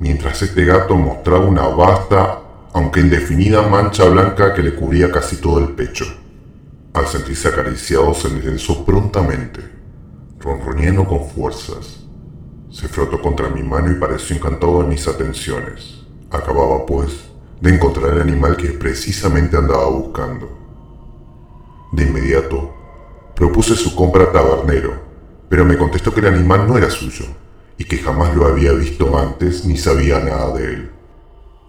mientras 0.00 0.42
este 0.42 0.64
gato 0.64 0.96
mostraba 0.96 1.46
una 1.46 1.68
vasta, 1.68 2.40
aunque 2.72 3.00
indefinida 3.00 3.62
mancha 3.62 4.04
blanca 4.04 4.52
que 4.52 4.62
le 4.62 4.74
cubría 4.74 5.10
casi 5.12 5.36
todo 5.36 5.60
el 5.60 5.70
pecho. 5.70 6.04
Al 6.92 7.06
sentirse 7.06 7.48
acariciado 7.48 8.12
se 8.14 8.28
enderezó 8.28 8.84
prontamente, 8.84 9.60
ronroneando 10.40 11.04
con 11.04 11.28
fuerzas. 11.28 12.04
Se 12.70 12.88
frotó 12.88 13.22
contra 13.22 13.48
mi 13.48 13.62
mano 13.62 13.92
y 13.92 13.94
pareció 13.94 14.34
encantado 14.34 14.82
de 14.82 14.88
mis 14.88 15.06
atenciones. 15.06 16.04
Acababa, 16.30 16.84
pues, 16.84 17.12
de 17.60 17.74
encontrar 17.74 18.14
el 18.14 18.22
animal 18.22 18.56
que 18.56 18.70
precisamente 18.70 19.56
andaba 19.56 19.88
buscando. 19.88 20.65
De 21.92 22.02
inmediato, 22.02 22.74
propuse 23.34 23.76
su 23.76 23.94
compra 23.94 24.24
a 24.24 24.32
tabernero, 24.32 24.94
pero 25.48 25.64
me 25.64 25.78
contestó 25.78 26.12
que 26.12 26.20
el 26.20 26.26
animal 26.26 26.66
no 26.66 26.76
era 26.76 26.90
suyo 26.90 27.26
y 27.78 27.84
que 27.84 27.98
jamás 27.98 28.34
lo 28.34 28.46
había 28.46 28.72
visto 28.72 29.16
antes 29.18 29.64
ni 29.64 29.76
sabía 29.76 30.18
nada 30.18 30.52
de 30.56 30.64
él. 30.64 30.90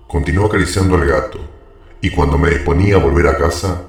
Continuó 0.08 0.48
acariciando 0.48 0.96
al 0.96 1.06
gato, 1.06 1.40
y 2.02 2.10
cuando 2.10 2.38
me 2.38 2.50
disponía 2.50 2.96
a 2.96 3.00
volver 3.00 3.28
a 3.28 3.38
casa, 3.38 3.84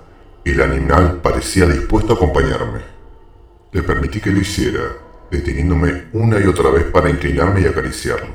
el 0.44 0.60
animal 0.60 1.20
parecía 1.22 1.66
dispuesto 1.66 2.12
a 2.12 2.16
acompañarme. 2.16 2.80
Le 3.72 3.82
permití 3.82 4.20
que 4.20 4.30
lo 4.30 4.40
hiciera, 4.40 4.80
deteniéndome 5.30 6.08
una 6.12 6.40
y 6.40 6.46
otra 6.46 6.70
vez 6.70 6.84
para 6.84 7.10
inclinarme 7.10 7.60
y 7.60 7.66
acariciarlo. 7.66 8.34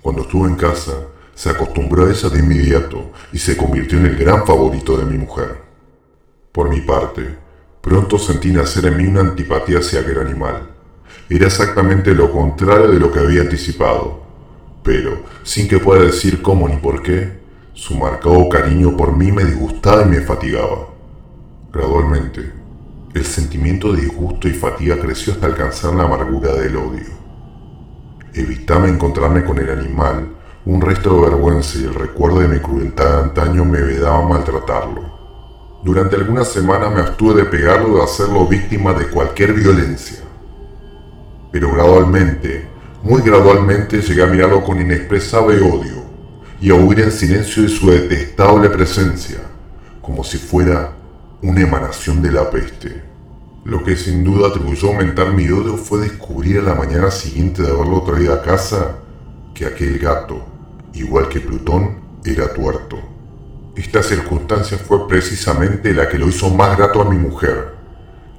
Cuando 0.00 0.22
estuvo 0.22 0.46
en 0.46 0.56
casa, 0.56 0.92
se 1.34 1.50
acostumbró 1.50 2.06
a 2.06 2.10
ella 2.10 2.28
de 2.28 2.38
inmediato 2.38 3.10
y 3.32 3.38
se 3.38 3.56
convirtió 3.56 3.98
en 3.98 4.06
el 4.06 4.16
gran 4.16 4.46
favorito 4.46 4.96
de 4.96 5.06
mi 5.06 5.18
mujer. 5.18 5.71
Por 6.52 6.68
mi 6.68 6.82
parte, 6.82 7.34
pronto 7.80 8.18
sentí 8.18 8.52
nacer 8.52 8.84
en 8.84 8.98
mí 8.98 9.06
una 9.06 9.20
antipatía 9.20 9.78
hacia 9.78 10.00
aquel 10.00 10.18
animal. 10.18 10.68
Era 11.30 11.46
exactamente 11.46 12.14
lo 12.14 12.30
contrario 12.30 12.88
de 12.88 13.00
lo 13.00 13.10
que 13.10 13.20
había 13.20 13.40
anticipado, 13.40 14.22
pero, 14.82 15.22
sin 15.44 15.66
que 15.66 15.78
pueda 15.78 16.02
decir 16.02 16.42
cómo 16.42 16.68
ni 16.68 16.76
por 16.76 17.02
qué, 17.02 17.40
su 17.72 17.96
marcado 17.96 18.50
cariño 18.50 18.94
por 18.98 19.16
mí 19.16 19.32
me 19.32 19.46
disgustaba 19.46 20.02
y 20.02 20.10
me 20.10 20.20
fatigaba. 20.20 20.88
Gradualmente, 21.72 22.52
el 23.14 23.24
sentimiento 23.24 23.90
de 23.94 24.02
disgusto 24.02 24.46
y 24.46 24.52
fatiga 24.52 24.98
creció 24.98 25.32
hasta 25.32 25.46
alcanzar 25.46 25.94
la 25.94 26.04
amargura 26.04 26.52
del 26.52 26.76
odio. 26.76 27.08
Evitaba 28.34 28.88
encontrarme 28.88 29.42
con 29.42 29.56
el 29.56 29.70
animal, 29.70 30.28
un 30.66 30.82
resto 30.82 31.14
de 31.14 31.30
vergüenza 31.30 31.78
y 31.78 31.84
el 31.84 31.94
recuerdo 31.94 32.40
de 32.40 32.48
mi 32.48 32.58
crueldad 32.58 33.10
de 33.10 33.22
antaño 33.22 33.64
me 33.64 33.80
vedaba 33.80 34.28
maltratarlo. 34.28 35.21
Durante 35.82 36.14
algunas 36.14 36.46
semanas 36.46 36.94
me 36.94 37.00
abstuve 37.00 37.42
de 37.42 37.48
pegarlo 37.48 37.94
o 37.94 37.96
de 37.96 38.04
hacerlo 38.04 38.46
víctima 38.46 38.92
de 38.92 39.08
cualquier 39.08 39.52
violencia. 39.52 40.18
Pero 41.50 41.72
gradualmente, 41.72 42.68
muy 43.02 43.20
gradualmente 43.20 44.00
llegué 44.00 44.22
a 44.22 44.26
mirarlo 44.26 44.62
con 44.62 44.80
inexpresable 44.80 45.60
odio 45.60 46.04
y 46.60 46.70
a 46.70 46.74
huir 46.74 47.00
en 47.00 47.10
silencio 47.10 47.64
de 47.64 47.68
su 47.68 47.90
detestable 47.90 48.70
presencia, 48.70 49.38
como 50.00 50.22
si 50.22 50.38
fuera 50.38 50.92
una 51.42 51.62
emanación 51.62 52.22
de 52.22 52.30
la 52.30 52.48
peste. 52.48 53.02
Lo 53.64 53.82
que 53.82 53.96
sin 53.96 54.22
duda 54.22 54.48
atribuyó 54.48 54.88
a 54.88 54.92
aumentar 54.92 55.32
mi 55.32 55.48
odio 55.50 55.76
fue 55.76 56.02
descubrir 56.02 56.60
a 56.60 56.62
la 56.62 56.74
mañana 56.76 57.10
siguiente 57.10 57.60
de 57.62 57.72
haberlo 57.72 58.02
traído 58.02 58.34
a 58.34 58.42
casa 58.42 58.98
que 59.52 59.66
aquel 59.66 59.98
gato, 59.98 60.44
igual 60.94 61.28
que 61.28 61.40
Plutón, 61.40 62.02
era 62.24 62.54
tuerto. 62.54 63.11
Esta 63.74 64.02
circunstancia 64.02 64.76
fue 64.76 65.08
precisamente 65.08 65.94
la 65.94 66.06
que 66.06 66.18
lo 66.18 66.28
hizo 66.28 66.50
más 66.50 66.76
grato 66.76 67.00
a 67.00 67.08
mi 67.08 67.16
mujer, 67.16 67.72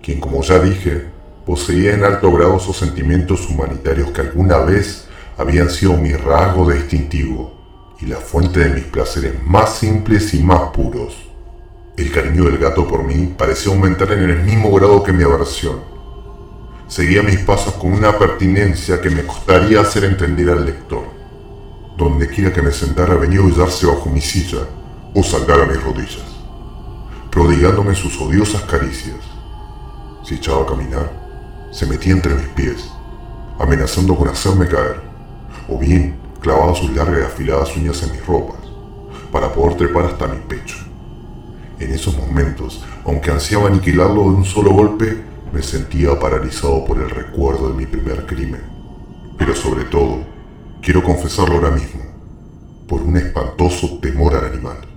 quien 0.04 0.20
como 0.20 0.44
ya 0.44 0.60
dije, 0.60 1.08
poseía 1.44 1.96
en 1.96 2.04
alto 2.04 2.32
grado 2.32 2.58
esos 2.58 2.78
sentimientos 2.78 3.50
humanitarios 3.50 4.12
que 4.12 4.22
alguna 4.22 4.60
vez 4.60 5.08
habían 5.36 5.72
sido 5.72 5.98
mi 5.98 6.14
rasgo 6.14 6.70
distintivo 6.70 7.96
y 8.00 8.06
la 8.06 8.18
fuente 8.18 8.60
de 8.60 8.76
mis 8.76 8.84
placeres 8.84 9.34
más 9.44 9.76
simples 9.76 10.36
y 10.36 10.44
más 10.44 10.70
puros. 10.72 11.16
El 11.98 12.12
cariño 12.12 12.44
del 12.44 12.60
gato 12.60 12.88
por 12.88 13.04
mí 13.04 13.34
parecía 13.36 13.74
aumentar 13.74 14.12
en 14.12 14.30
el 14.30 14.44
mismo 14.44 14.72
grado 14.72 15.02
que 15.02 15.14
mi 15.14 15.24
aversión. 15.24 15.80
Seguía 16.88 17.24
mis 17.24 17.40
pasos 17.40 17.74
con 17.74 17.92
una 17.92 18.20
pertinencia 18.20 19.02
que 19.02 19.10
me 19.10 19.24
costaría 19.24 19.82
hacer 19.82 20.04
entender 20.04 20.52
al 20.52 20.64
lector. 20.64 21.06
Donde 21.98 22.28
quiera 22.28 22.54
que 22.54 22.62
me 22.62 22.72
sentara 22.72 23.16
venía 23.16 23.40
a 23.40 23.46
hollarse 23.46 23.88
bajo 23.88 24.12
mi 24.12 24.22
silla 24.22 24.60
o 25.16 25.22
saltar 25.24 25.62
a 25.62 25.66
mis 25.66 25.82
rodillas, 25.82 26.24
prodigándome 27.30 27.94
sus 27.96 28.20
odiosas 28.20 28.62
caricias. 28.64 29.18
Si 30.24 30.36
echaba 30.36 30.64
a 30.64 30.66
caminar, 30.68 31.70
se 31.72 31.86
metía 31.86 32.14
entre 32.14 32.34
mis 32.34 32.48
pies, 32.50 32.90
amenazando 33.60 34.16
con 34.16 34.28
hacerme 34.28 34.68
caer, 34.68 35.02
o 35.70 35.78
bien 35.78 36.16
clavaba 36.42 36.76
sus 36.76 36.92
largas 36.92 37.20
y 37.20 37.24
afiladas 37.24 37.76
uñas 37.78 38.02
en 38.04 38.12
mis 38.12 38.26
ropas, 38.26 38.60
para 39.32 39.52
poder 39.54 39.78
trepar 39.78 40.06
hasta 40.06 40.28
mi 40.28 40.40
pecho. 40.40 40.78
En 41.80 41.92
esos 41.92 42.18
momentos, 42.18 42.84
aunque 43.06 43.32
ansiaba 43.32 43.68
aniquilarlo 43.68 44.24
de 44.24 44.30
un 44.30 44.46
solo 44.46 44.72
golpe, 44.72 45.24
me 45.52 45.62
sentía 45.62 46.20
paralizado 46.20 46.86
por 46.86 46.98
el 46.98 47.10
recuerdo 47.10 47.70
de 47.70 47.76
mi 47.76 47.86
primer 47.86 48.26
crimen. 48.26 48.62
Pero 49.38 49.54
sobre 49.54 49.84
todo, 49.86 50.20
quiero 50.82 51.04
confesarlo 51.04 51.56
ahora 51.56 51.72
mismo, 51.72 52.02
por 52.88 53.02
un 53.02 53.18
espantoso 53.18 54.00
temor 54.00 54.36
al 54.36 54.46
animal. 54.46 54.93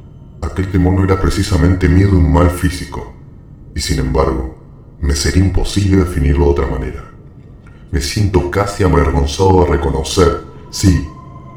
Aquel 0.47 0.71
temor 0.71 0.95
no 0.95 1.05
era 1.05 1.21
precisamente 1.21 1.89
miedo 1.89 2.13
a 2.13 2.19
un 2.19 2.33
mal 2.33 2.51
físico, 2.51 3.13
y 3.75 3.81
sin 3.81 3.99
embargo, 3.99 4.57
me 5.01 5.17
sería 5.17 5.45
imposible 5.45 5.97
definirlo 5.97 6.45
de 6.45 6.51
otra 6.53 6.67
manera. 6.69 7.05
Me 7.91 8.01
siento 8.01 8.49
casi 8.49 8.85
avergonzado 8.85 9.65
de 9.65 9.73
reconocer, 9.73 10.43
sí, 10.71 11.09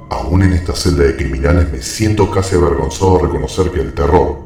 aún 0.09 0.41
en 0.41 0.53
esta 0.53 0.75
celda 0.75 1.03
de 1.03 1.15
criminales 1.15 1.71
me 1.71 1.83
siento 1.83 2.31
casi 2.31 2.55
avergonzado 2.55 3.17
de 3.17 3.23
reconocer 3.27 3.71
que 3.71 3.79
el 3.79 3.93
terror, 3.93 4.39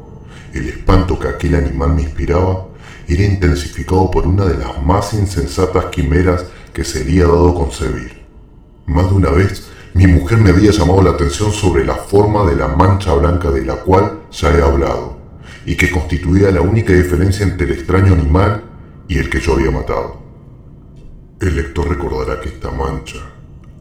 el 0.52 0.68
espanto 0.68 1.18
que 1.18 1.28
aquel 1.28 1.54
animal 1.54 1.94
me 1.94 2.02
inspiraba 2.02 2.66
era 3.08 3.24
intensificado 3.24 4.10
por 4.10 4.26
una 4.26 4.44
de 4.44 4.58
las 4.58 4.82
más 4.82 5.14
insensatas 5.14 5.86
quimeras 5.86 6.44
que 6.74 6.84
sería 6.84 7.24
dado 7.24 7.54
concebir. 7.54 8.24
Más 8.86 9.08
de 9.08 9.14
una 9.14 9.30
vez, 9.30 9.68
mi 9.94 10.06
mujer 10.06 10.36
me 10.38 10.50
había 10.50 10.70
llamado 10.70 11.02
la 11.02 11.10
atención 11.10 11.50
sobre 11.50 11.86
la 11.86 11.94
forma 11.94 12.44
de 12.44 12.56
la 12.56 12.68
mancha 12.68 13.14
blanca 13.14 13.50
de 13.50 13.64
la 13.64 13.76
cual 13.76 14.23
ya 14.34 14.50
he 14.50 14.62
hablado, 14.62 15.16
y 15.64 15.76
que 15.76 15.90
constituía 15.90 16.50
la 16.50 16.60
única 16.60 16.92
diferencia 16.92 17.46
entre 17.46 17.66
el 17.66 17.72
extraño 17.72 18.14
animal 18.14 18.64
y 19.08 19.18
el 19.18 19.30
que 19.30 19.40
yo 19.40 19.54
había 19.54 19.70
matado. 19.70 20.22
El 21.40 21.56
lector 21.56 21.88
recordará 21.88 22.40
que 22.40 22.48
esta 22.48 22.70
mancha, 22.70 23.18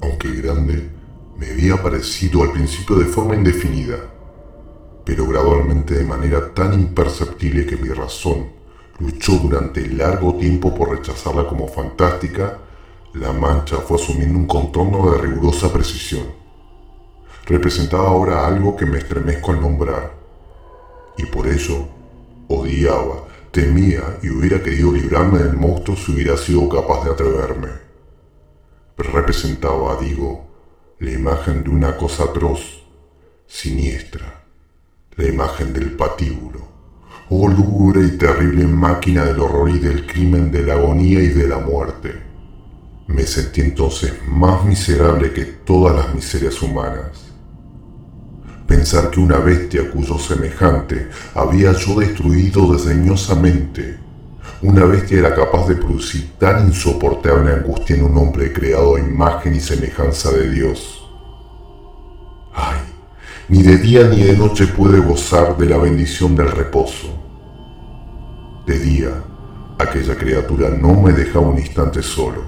aunque 0.01 0.31
grande, 0.31 0.89
me 1.37 1.49
había 1.49 1.73
aparecido 1.75 2.43
al 2.43 2.51
principio 2.51 2.97
de 2.97 3.05
forma 3.05 3.35
indefinida, 3.35 3.97
pero 5.03 5.27
gradualmente 5.27 5.95
de 5.95 6.05
manera 6.05 6.53
tan 6.53 6.73
imperceptible 6.73 7.65
que 7.65 7.77
mi 7.77 7.89
razón 7.89 8.47
luchó 8.99 9.33
durante 9.33 9.87
largo 9.87 10.35
tiempo 10.35 10.73
por 10.73 10.91
rechazarla 10.91 11.47
como 11.47 11.67
fantástica, 11.67 12.59
la 13.13 13.33
mancha 13.33 13.77
fue 13.77 13.97
asumiendo 13.97 14.37
un 14.37 14.47
contorno 14.47 15.11
de 15.11 15.17
rigurosa 15.17 15.71
precisión. 15.73 16.23
Representaba 17.45 18.07
ahora 18.07 18.47
algo 18.47 18.75
que 18.75 18.85
me 18.85 18.99
estremezco 18.99 19.51
al 19.51 19.61
nombrar, 19.61 20.22
y 21.17 21.25
por 21.25 21.47
ello 21.47 21.87
odiaba, 22.47 23.27
temía 23.51 24.17
y 24.21 24.29
hubiera 24.29 24.61
querido 24.61 24.91
librarme 24.91 25.39
del 25.39 25.53
monstruo 25.53 25.95
si 25.95 26.11
hubiera 26.11 26.37
sido 26.37 26.67
capaz 26.67 27.05
de 27.05 27.11
atreverme. 27.11 27.69
Pero 28.95 29.11
representaba, 29.11 29.99
digo, 30.01 30.47
la 30.99 31.11
imagen 31.11 31.63
de 31.63 31.69
una 31.69 31.97
cosa 31.97 32.23
atroz, 32.25 32.83
siniestra, 33.47 34.45
la 35.15 35.27
imagen 35.27 35.73
del 35.73 35.91
patíbulo, 35.91 36.67
oh 37.29 37.47
lúgubre 37.47 38.05
y 38.05 38.17
terrible 38.17 38.65
máquina 38.65 39.25
del 39.25 39.39
horror 39.39 39.69
y 39.69 39.79
del 39.79 40.05
crimen, 40.07 40.51
de 40.51 40.63
la 40.63 40.73
agonía 40.73 41.21
y 41.21 41.27
de 41.27 41.47
la 41.47 41.59
muerte. 41.59 42.21
Me 43.07 43.23
sentí 43.23 43.61
entonces 43.61 44.13
más 44.27 44.63
miserable 44.63 45.33
que 45.33 45.45
todas 45.45 45.95
las 45.95 46.15
miserias 46.15 46.61
humanas. 46.61 47.32
Pensar 48.67 49.09
que 49.09 49.19
una 49.19 49.37
bestia 49.39 49.91
cuyo 49.91 50.17
semejante 50.17 51.09
había 51.35 51.73
yo 51.73 51.99
destruido 51.99 52.71
desdeñosamente, 52.71 53.97
una 54.61 54.85
bestia 54.85 55.19
era 55.19 55.35
capaz 55.35 55.67
de 55.67 55.75
producir 55.75 56.31
tan 56.39 56.67
insoportable 56.67 57.51
angustia 57.51 57.97
en 57.97 58.05
un 58.05 58.17
hombre 58.17 58.53
creado 58.53 58.95
a 58.95 58.99
imagen 58.99 59.55
y 59.55 59.59
semejanza 59.59 60.31
de 60.31 60.49
Dios. 60.49 61.05
Ay, 62.53 62.79
ni 63.49 63.61
de 63.63 63.77
día 63.77 64.07
ni 64.07 64.23
de 64.23 64.37
noche 64.37 64.67
puede 64.67 64.99
gozar 64.99 65.57
de 65.57 65.65
la 65.65 65.77
bendición 65.77 66.33
del 66.33 66.49
reposo. 66.49 67.07
De 68.65 68.79
día, 68.79 69.09
aquella 69.77 70.15
criatura 70.15 70.69
no 70.69 70.93
me 71.01 71.11
dejaba 71.11 71.47
un 71.47 71.59
instante 71.59 72.01
solo. 72.01 72.43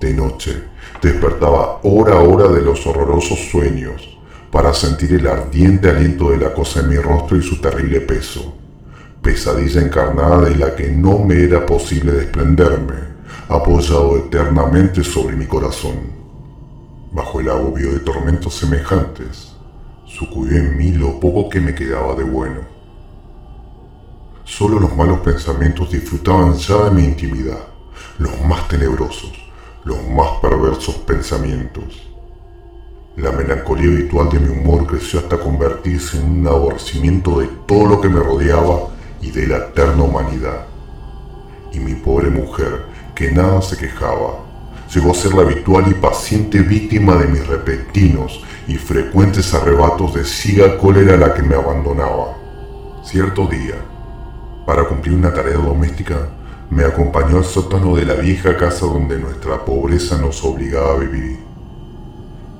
De 0.00 0.14
noche, 0.14 0.64
despertaba 1.02 1.80
hora 1.82 2.14
a 2.14 2.20
hora 2.20 2.48
de 2.48 2.62
los 2.62 2.86
horrorosos 2.86 3.38
sueños 3.50 4.13
para 4.54 4.72
sentir 4.72 5.12
el 5.14 5.26
ardiente 5.26 5.90
aliento 5.90 6.30
de 6.30 6.36
la 6.36 6.54
cosa 6.54 6.78
en 6.78 6.90
mi 6.90 6.96
rostro 6.96 7.36
y 7.36 7.42
su 7.42 7.60
terrible 7.60 8.00
peso, 8.00 8.54
pesadilla 9.20 9.80
encarnada 9.80 10.42
de 10.42 10.54
la 10.54 10.76
que 10.76 10.92
no 10.92 11.18
me 11.18 11.42
era 11.42 11.66
posible 11.66 12.12
desprenderme, 12.12 12.94
apoyado 13.48 14.16
eternamente 14.16 15.02
sobre 15.02 15.34
mi 15.34 15.46
corazón. 15.46 15.96
Bajo 17.10 17.40
el 17.40 17.50
agobio 17.50 17.94
de 17.94 17.98
tormentos 17.98 18.54
semejantes, 18.54 19.56
sucumbió 20.06 20.56
en 20.56 20.76
mí 20.76 20.92
lo 20.92 21.18
poco 21.18 21.48
que 21.48 21.60
me 21.60 21.74
quedaba 21.74 22.14
de 22.14 22.22
bueno. 22.22 22.60
Solo 24.44 24.78
los 24.78 24.94
malos 24.94 25.18
pensamientos 25.18 25.90
disfrutaban 25.90 26.54
ya 26.54 26.84
de 26.84 26.90
mi 26.92 27.02
intimidad, 27.02 27.58
los 28.18 28.40
más 28.42 28.68
tenebrosos, 28.68 29.32
los 29.84 30.00
más 30.10 30.30
perversos 30.40 30.94
pensamientos. 30.98 32.13
La 33.16 33.30
melancolía 33.30 33.92
habitual 33.92 34.28
de 34.28 34.40
mi 34.40 34.48
humor 34.48 34.88
creció 34.88 35.20
hasta 35.20 35.38
convertirse 35.38 36.18
en 36.18 36.40
un 36.40 36.48
aborrecimiento 36.48 37.38
de 37.38 37.48
todo 37.64 37.86
lo 37.86 38.00
que 38.00 38.08
me 38.08 38.18
rodeaba 38.18 38.88
y 39.22 39.30
de 39.30 39.46
la 39.46 39.58
eterna 39.58 40.02
humanidad. 40.02 40.66
Y 41.72 41.78
mi 41.78 41.94
pobre 41.94 42.28
mujer, 42.28 42.86
que 43.14 43.30
nada 43.30 43.62
se 43.62 43.76
quejaba, 43.76 44.40
llegó 44.92 45.12
a 45.12 45.14
ser 45.14 45.32
la 45.32 45.42
habitual 45.42 45.84
y 45.88 45.94
paciente 45.94 46.58
víctima 46.58 47.14
de 47.14 47.28
mis 47.28 47.46
repentinos 47.46 48.42
y 48.66 48.74
frecuentes 48.78 49.54
arrebatos 49.54 50.12
de 50.14 50.24
ciega 50.24 50.76
cólera 50.76 51.14
a 51.14 51.18
la 51.18 51.34
que 51.34 51.42
me 51.42 51.54
abandonaba. 51.54 52.36
Cierto 53.04 53.46
día, 53.46 53.76
para 54.66 54.88
cumplir 54.88 55.14
una 55.14 55.32
tarea 55.32 55.58
doméstica, 55.58 56.30
me 56.68 56.84
acompañó 56.84 57.36
al 57.36 57.44
sótano 57.44 57.94
de 57.94 58.06
la 58.06 58.14
vieja 58.14 58.56
casa 58.56 58.86
donde 58.86 59.20
nuestra 59.20 59.64
pobreza 59.64 60.18
nos 60.18 60.42
obligaba 60.42 60.94
a 60.94 60.98
vivir. 60.98 61.53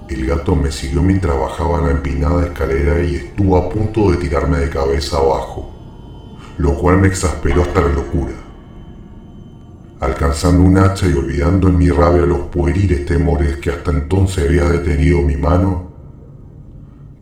El 0.09 0.27
gato 0.27 0.55
me 0.55 0.71
siguió 0.71 1.03
mientras 1.03 1.39
bajaba 1.39 1.81
la 1.81 1.91
empinada 1.91 2.45
escalera 2.45 3.03
y 3.03 3.15
estuvo 3.15 3.57
a 3.57 3.71
punto 3.71 4.11
de 4.11 4.19
tirarme 4.19 4.59
de 4.59 4.69
cabeza 4.69 5.17
abajo, 5.17 5.71
lo 6.59 6.75
cual 6.75 6.99
me 6.99 7.09
exasperó 7.09 7.63
hasta 7.63 7.81
la 7.81 7.89
locura. 7.89 8.35
Alcanzando 10.01 10.63
un 10.63 10.77
hacha 10.77 11.09
y 11.09 11.15
olvidando 11.15 11.69
en 11.69 11.79
mi 11.79 11.89
rabia 11.89 12.27
los 12.27 12.41
pueriles 12.49 13.07
temores 13.07 13.57
que 13.57 13.71
hasta 13.71 13.93
entonces 13.93 14.47
había 14.47 14.65
detenido 14.65 15.23
mi 15.23 15.37
mano, 15.37 15.91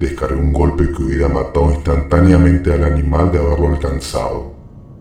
descargué 0.00 0.40
un 0.40 0.52
golpe 0.52 0.90
que 0.90 1.04
hubiera 1.04 1.28
matado 1.28 1.70
instantáneamente 1.70 2.72
al 2.72 2.82
animal 2.82 3.30
de 3.30 3.38
haberlo 3.38 3.68
alcanzado, 3.68 4.54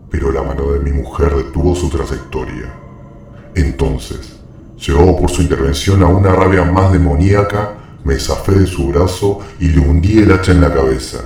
pero 0.08 0.30
la 0.30 0.44
mano 0.44 0.70
de 0.70 0.78
mi 0.78 0.92
mujer 0.92 1.34
detuvo 1.34 1.74
su 1.74 1.90
trayectoria. 1.90 2.72
Entonces, 3.56 4.41
Llevado 4.84 5.16
por 5.16 5.30
su 5.30 5.42
intervención 5.42 6.02
a 6.02 6.08
una 6.08 6.32
rabia 6.32 6.64
más 6.64 6.90
demoníaca, 6.90 7.74
me 8.02 8.18
zafé 8.18 8.52
de 8.52 8.66
su 8.66 8.88
brazo 8.88 9.38
y 9.60 9.68
le 9.68 9.78
hundí 9.78 10.18
el 10.18 10.32
hacha 10.32 10.50
en 10.50 10.60
la 10.60 10.74
cabeza. 10.74 11.18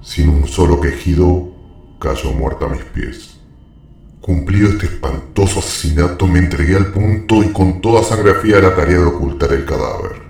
Sin 0.00 0.30
un 0.30 0.48
solo 0.48 0.80
quejido, 0.80 1.50
cayó 2.00 2.32
muerta 2.32 2.64
a 2.64 2.68
mis 2.70 2.84
pies. 2.84 3.38
Cumplido 4.22 4.70
este 4.70 4.86
espantoso 4.86 5.58
asesinato, 5.58 6.26
me 6.26 6.38
entregué 6.38 6.76
al 6.76 6.86
punto 6.86 7.42
y 7.42 7.52
con 7.52 7.82
toda 7.82 8.02
sangre 8.02 8.32
fría 8.32 8.60
la 8.60 8.74
tarea 8.74 8.98
de 8.98 9.04
ocultar 9.04 9.52
el 9.52 9.66
cadáver. 9.66 10.22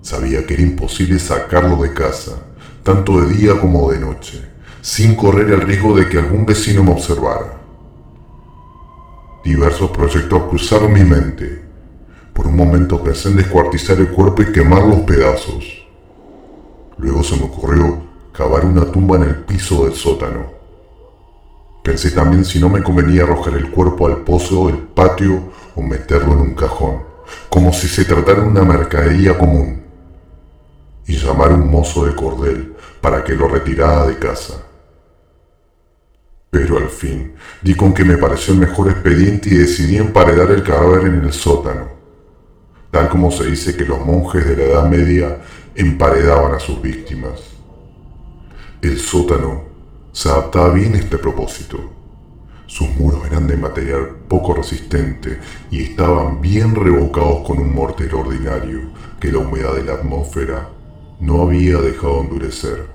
Sabía 0.00 0.46
que 0.46 0.54
era 0.54 0.62
imposible 0.62 1.18
sacarlo 1.18 1.76
de 1.82 1.92
casa, 1.92 2.42
tanto 2.82 3.20
de 3.20 3.34
día 3.34 3.60
como 3.60 3.90
de 3.90 3.98
noche, 3.98 4.48
sin 4.80 5.14
correr 5.14 5.50
el 5.50 5.60
riesgo 5.60 5.94
de 5.94 6.08
que 6.08 6.18
algún 6.18 6.46
vecino 6.46 6.82
me 6.82 6.92
observara. 6.92 7.65
Diversos 9.46 9.90
proyectos 9.92 10.42
cruzaron 10.48 10.92
mi 10.92 11.04
mente. 11.04 11.62
Por 12.32 12.48
un 12.48 12.56
momento 12.56 13.00
pensé 13.00 13.28
en 13.28 13.36
descuartizar 13.36 13.96
el 13.96 14.08
cuerpo 14.08 14.42
y 14.42 14.50
quemar 14.50 14.82
los 14.82 15.02
pedazos. 15.02 15.86
Luego 16.98 17.22
se 17.22 17.36
me 17.36 17.44
ocurrió 17.44 17.96
cavar 18.32 18.64
una 18.64 18.84
tumba 18.90 19.18
en 19.18 19.22
el 19.22 19.36
piso 19.44 19.84
del 19.84 19.94
sótano. 19.94 20.46
Pensé 21.84 22.10
también 22.10 22.44
si 22.44 22.58
no 22.58 22.68
me 22.68 22.82
convenía 22.82 23.22
arrojar 23.22 23.54
el 23.54 23.70
cuerpo 23.70 24.08
al 24.08 24.24
pozo 24.24 24.66
del 24.66 24.78
patio 24.78 25.52
o 25.76 25.80
meterlo 25.80 26.32
en 26.32 26.40
un 26.40 26.54
cajón, 26.56 27.04
como 27.48 27.72
si 27.72 27.86
se 27.86 28.04
tratara 28.04 28.40
de 28.40 28.48
una 28.48 28.64
mercadería 28.64 29.38
común, 29.38 29.80
y 31.06 31.14
llamar 31.18 31.52
a 31.52 31.54
un 31.54 31.70
mozo 31.70 32.04
de 32.04 32.16
cordel 32.16 32.74
para 33.00 33.22
que 33.22 33.36
lo 33.36 33.46
retirara 33.46 34.06
de 34.06 34.18
casa. 34.18 34.65
Pero 36.56 36.78
al 36.78 36.88
fin 36.88 37.34
di 37.60 37.74
con 37.74 37.92
que 37.92 38.02
me 38.02 38.16
pareció 38.16 38.54
el 38.54 38.60
mejor 38.60 38.88
expediente 38.88 39.50
y 39.50 39.58
decidí 39.58 39.98
emparedar 39.98 40.50
el 40.50 40.62
cadáver 40.62 41.06
en 41.06 41.24
el 41.24 41.32
sótano, 41.34 41.88
tal 42.90 43.10
como 43.10 43.30
se 43.30 43.44
dice 43.44 43.76
que 43.76 43.84
los 43.84 44.00
monjes 44.00 44.46
de 44.46 44.56
la 44.56 44.62
Edad 44.62 44.88
Media 44.88 45.38
emparedaban 45.74 46.54
a 46.54 46.58
sus 46.58 46.80
víctimas. 46.80 47.42
El 48.80 48.98
sótano 48.98 49.64
se 50.12 50.30
adaptaba 50.30 50.70
bien 50.70 50.94
a 50.94 50.98
este 50.98 51.18
propósito. 51.18 51.78
Sus 52.66 52.88
muros 52.96 53.26
eran 53.26 53.46
de 53.46 53.58
material 53.58 54.16
poco 54.26 54.54
resistente 54.54 55.38
y 55.70 55.82
estaban 55.82 56.40
bien 56.40 56.74
revocados 56.74 57.46
con 57.46 57.58
un 57.58 57.74
mortero 57.74 58.20
ordinario 58.20 58.80
que 59.20 59.30
la 59.30 59.40
humedad 59.40 59.74
de 59.74 59.84
la 59.84 59.92
atmósfera 59.92 60.70
no 61.20 61.42
había 61.42 61.76
dejado 61.82 62.22
endurecer. 62.22 62.86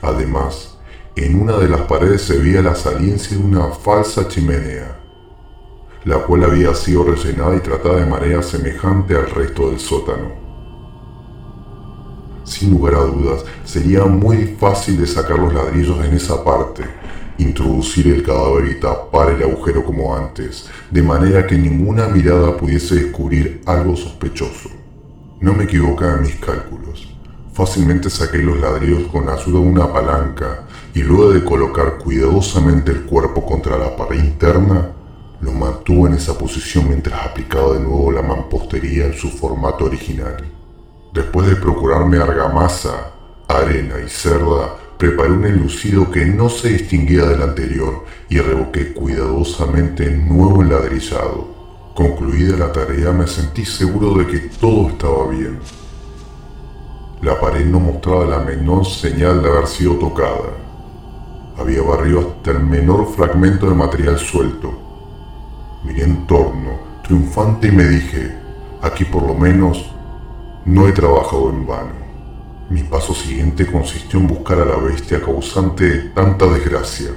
Además, 0.00 0.71
en 1.16 1.40
una 1.40 1.58
de 1.58 1.68
las 1.68 1.82
paredes 1.82 2.22
se 2.22 2.38
veía 2.38 2.62
la 2.62 2.74
saliencia 2.74 3.36
de 3.36 3.42
una 3.42 3.70
falsa 3.70 4.28
chimenea, 4.28 4.96
la 6.04 6.18
cual 6.18 6.44
había 6.44 6.74
sido 6.74 7.04
rellenada 7.04 7.54
y 7.54 7.60
tratada 7.60 7.96
de 7.96 8.06
manera 8.06 8.42
semejante 8.42 9.14
al 9.14 9.28
resto 9.30 9.68
del 9.68 9.78
sótano. 9.78 10.40
Sin 12.44 12.70
lugar 12.70 12.94
a 12.94 13.04
dudas, 13.04 13.44
sería 13.64 14.04
muy 14.04 14.56
fácil 14.58 14.98
de 14.98 15.06
sacar 15.06 15.38
los 15.38 15.52
ladrillos 15.52 16.02
en 16.04 16.14
esa 16.14 16.42
parte, 16.42 16.82
introducir 17.38 18.08
el 18.08 18.22
cadáver 18.22 18.70
y 18.70 18.80
tapar 18.80 19.30
el 19.30 19.42
agujero 19.42 19.84
como 19.84 20.16
antes, 20.16 20.68
de 20.90 21.02
manera 21.02 21.46
que 21.46 21.58
ninguna 21.58 22.08
mirada 22.08 22.56
pudiese 22.56 22.96
descubrir 22.96 23.60
algo 23.66 23.96
sospechoso. 23.96 24.70
No 25.40 25.52
me 25.52 25.64
equivocaba 25.64 26.14
en 26.14 26.22
mis 26.22 26.36
cálculos. 26.36 27.11
Fácilmente 27.52 28.08
saqué 28.08 28.38
los 28.38 28.58
ladrillos 28.58 29.08
con 29.12 29.28
ayuda 29.28 29.60
de 29.60 29.66
una 29.66 29.92
palanca 29.92 30.64
y 30.94 31.02
luego 31.02 31.32
de 31.32 31.44
colocar 31.44 31.98
cuidadosamente 31.98 32.92
el 32.92 33.02
cuerpo 33.02 33.44
contra 33.44 33.76
la 33.76 33.94
pared 33.94 34.24
interna, 34.24 34.88
lo 35.42 35.52
mantuvo 35.52 36.06
en 36.06 36.14
esa 36.14 36.38
posición 36.38 36.88
mientras 36.88 37.26
aplicaba 37.26 37.74
de 37.74 37.80
nuevo 37.80 38.10
la 38.10 38.22
mampostería 38.22 39.04
en 39.04 39.12
su 39.12 39.28
formato 39.28 39.84
original. 39.84 40.36
Después 41.12 41.46
de 41.46 41.56
procurarme 41.56 42.16
argamasa, 42.16 43.12
arena 43.48 43.96
y 44.02 44.08
cerda, 44.08 44.74
preparé 44.96 45.32
un 45.32 45.44
enlucido 45.44 46.10
que 46.10 46.24
no 46.24 46.48
se 46.48 46.70
distinguía 46.70 47.24
del 47.24 47.42
anterior 47.42 48.04
y 48.30 48.38
revoqué 48.38 48.94
cuidadosamente 48.94 50.04
el 50.04 50.26
nuevo 50.26 50.62
enladrillado. 50.62 51.92
Concluida 51.94 52.56
la 52.56 52.72
tarea 52.72 53.12
me 53.12 53.26
sentí 53.26 53.66
seguro 53.66 54.14
de 54.14 54.26
que 54.26 54.38
todo 54.58 54.88
estaba 54.88 55.28
bien. 55.28 55.58
La 57.22 57.38
pared 57.38 57.64
no 57.66 57.78
mostraba 57.78 58.24
la 58.26 58.40
menor 58.40 58.84
señal 58.84 59.42
de 59.42 59.48
haber 59.48 59.68
sido 59.68 59.94
tocada. 59.94 60.56
Había 61.56 61.80
barrido 61.80 62.18
hasta 62.18 62.50
el 62.50 62.64
menor 62.64 63.06
fragmento 63.14 63.68
de 63.68 63.76
material 63.76 64.18
suelto. 64.18 64.72
Miré 65.84 66.02
en 66.02 66.26
torno, 66.26 66.80
triunfante, 67.04 67.68
y 67.68 67.70
me 67.70 67.84
dije, 67.84 68.36
aquí 68.82 69.04
por 69.04 69.22
lo 69.22 69.34
menos 69.34 69.94
no 70.64 70.88
he 70.88 70.92
trabajado 70.92 71.50
en 71.50 71.64
vano. 71.64 71.94
Mi 72.68 72.82
paso 72.82 73.14
siguiente 73.14 73.70
consistió 73.70 74.18
en 74.18 74.26
buscar 74.26 74.58
a 74.58 74.64
la 74.64 74.76
bestia 74.78 75.22
causante 75.22 75.88
de 75.88 75.98
tanta 76.08 76.46
desgracia, 76.46 77.10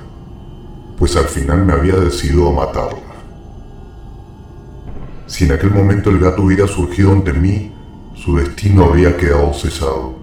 pues 0.99 1.15
al 1.15 1.25
final 1.25 1.65
me 1.65 1.73
había 1.73 1.95
decidido 1.95 2.49
a 2.49 2.51
matarla. 2.51 3.15
Si 5.25 5.45
en 5.45 5.53
aquel 5.53 5.71
momento 5.71 6.11
el 6.11 6.19
gato 6.19 6.43
hubiera 6.43 6.67
surgido 6.67 7.11
ante 7.11 7.33
mí, 7.33 7.74
su 8.25 8.35
destino 8.37 8.85
había 8.85 9.15
quedado 9.15 9.53
cesado, 9.53 10.15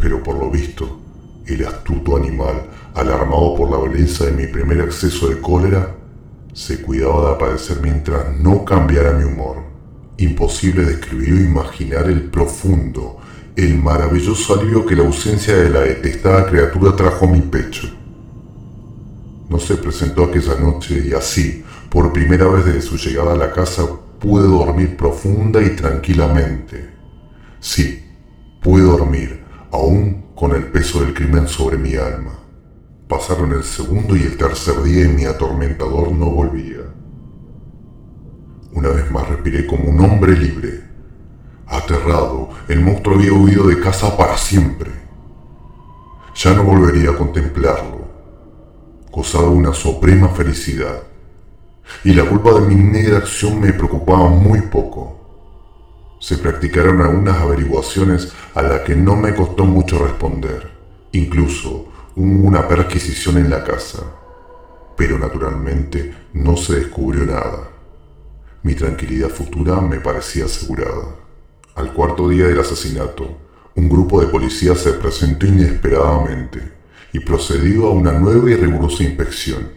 pero 0.00 0.20
por 0.24 0.36
lo 0.36 0.50
visto, 0.50 0.98
el 1.46 1.64
astuto 1.64 2.16
animal, 2.16 2.64
alarmado 2.96 3.54
por 3.54 3.70
la 3.70 3.78
belleza 3.78 4.24
de 4.24 4.32
mi 4.32 4.48
primer 4.48 4.80
acceso 4.80 5.28
de 5.28 5.40
cólera, 5.40 5.94
se 6.52 6.82
cuidaba 6.82 7.28
de 7.28 7.34
aparecer 7.36 7.78
mientras 7.80 8.36
no 8.36 8.64
cambiara 8.64 9.12
mi 9.12 9.22
humor. 9.22 9.58
Imposible 10.16 10.84
describir 10.84 11.34
o 11.34 11.36
imaginar 11.36 12.10
el 12.10 12.22
profundo, 12.22 13.18
el 13.54 13.78
maravilloso 13.78 14.58
alivio 14.58 14.84
que 14.84 14.96
la 14.96 15.04
ausencia 15.04 15.56
de 15.56 15.70
la 15.70 15.82
detestada 15.82 16.44
criatura 16.44 16.96
trajo 16.96 17.26
a 17.26 17.30
mi 17.30 17.42
pecho. 17.42 17.88
No 19.48 19.60
se 19.60 19.76
presentó 19.76 20.24
aquella 20.24 20.56
noche 20.56 21.04
y 21.08 21.12
así, 21.12 21.62
por 21.88 22.12
primera 22.12 22.48
vez 22.48 22.64
desde 22.64 22.82
su 22.82 22.96
llegada 22.96 23.34
a 23.34 23.36
la 23.36 23.52
casa, 23.52 23.84
pude 24.18 24.42
dormir 24.42 24.96
profunda 24.96 25.62
y 25.62 25.76
tranquilamente. 25.76 26.97
Sí, 27.60 28.04
pude 28.62 28.82
dormir, 28.82 29.44
aún 29.70 30.32
con 30.34 30.54
el 30.54 30.66
peso 30.70 31.00
del 31.00 31.14
crimen 31.14 31.48
sobre 31.48 31.78
mi 31.78 31.94
alma. 31.94 32.38
Pasaron 33.08 33.52
el 33.52 33.64
segundo 33.64 34.16
y 34.16 34.22
el 34.22 34.36
tercer 34.36 34.82
día 34.82 35.04
y 35.04 35.08
mi 35.08 35.24
atormentador 35.24 36.12
no 36.12 36.26
volvía. 36.26 36.82
Una 38.72 38.90
vez 38.90 39.10
más 39.10 39.28
respiré 39.28 39.66
como 39.66 39.90
un 39.90 40.00
hombre 40.00 40.36
libre 40.36 40.88
Aterrado, 41.70 42.48
el 42.68 42.80
monstruo 42.80 43.16
había 43.16 43.32
huido 43.32 43.66
de 43.66 43.78
casa 43.78 44.16
para 44.16 44.38
siempre. 44.38 44.90
Ya 46.34 46.54
no 46.54 46.64
volvería 46.64 47.10
a 47.10 47.16
contemplarlo. 47.16 48.08
Gozaba 49.12 49.50
una 49.50 49.74
suprema 49.74 50.30
felicidad. 50.30 51.02
Y 52.04 52.14
la 52.14 52.24
culpa 52.24 52.52
de 52.52 52.60
mi 52.60 52.74
negra 52.74 53.18
acción 53.18 53.60
me 53.60 53.74
preocupaba 53.74 54.30
muy 54.30 54.62
poco. 54.62 55.17
Se 56.20 56.36
practicaron 56.36 57.00
algunas 57.00 57.36
averiguaciones 57.36 58.32
a 58.54 58.62
las 58.62 58.80
que 58.80 58.96
no 58.96 59.14
me 59.14 59.34
costó 59.34 59.64
mucho 59.64 60.04
responder. 60.04 60.68
Incluso 61.12 61.88
hubo 62.16 62.48
una 62.48 62.66
perquisición 62.66 63.38
en 63.38 63.50
la 63.50 63.62
casa. 63.62 64.02
Pero 64.96 65.16
naturalmente 65.16 66.12
no 66.32 66.56
se 66.56 66.80
descubrió 66.80 67.24
nada. 67.24 67.70
Mi 68.64 68.74
tranquilidad 68.74 69.28
futura 69.28 69.80
me 69.80 70.00
parecía 70.00 70.46
asegurada. 70.46 71.14
Al 71.76 71.92
cuarto 71.92 72.28
día 72.28 72.46
del 72.46 72.58
asesinato, 72.58 73.38
un 73.76 73.88
grupo 73.88 74.20
de 74.20 74.26
policías 74.26 74.78
se 74.78 74.94
presentó 74.94 75.46
inesperadamente 75.46 76.72
y 77.12 77.20
procedió 77.20 77.86
a 77.86 77.92
una 77.92 78.10
nueva 78.12 78.50
y 78.50 78.56
rigurosa 78.56 79.04
inspección. 79.04 79.68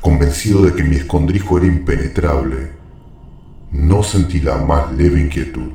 Convencido 0.00 0.62
de 0.62 0.74
que 0.74 0.84
mi 0.84 0.94
escondrijo 0.94 1.58
era 1.58 1.66
impenetrable, 1.66 2.79
no 3.72 4.02
sentí 4.02 4.40
la 4.40 4.56
más 4.58 4.92
leve 4.92 5.20
inquietud. 5.20 5.70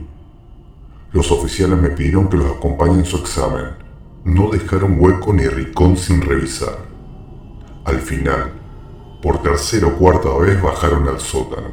Los 1.14 1.32
oficiales 1.32 1.80
me 1.80 1.90
pidieron 1.90 2.28
que 2.28 2.38
los 2.38 2.58
acompañe 2.58 2.96
en 2.96 3.06
su 3.06 3.18
examen. 3.18 3.68
No 4.26 4.50
dejaron 4.50 4.98
hueco 5.00 5.32
ni 5.32 5.48
ricón 5.48 5.96
sin 5.96 6.22
revisar. 6.22 6.78
Al 7.86 8.00
final, 8.00 8.52
por 9.22 9.42
tercera 9.42 9.88
o 9.88 9.96
cuarta 9.96 10.30
vez 10.38 10.62
bajaron 10.62 11.08
al 11.08 11.22
sótano. 11.22 11.70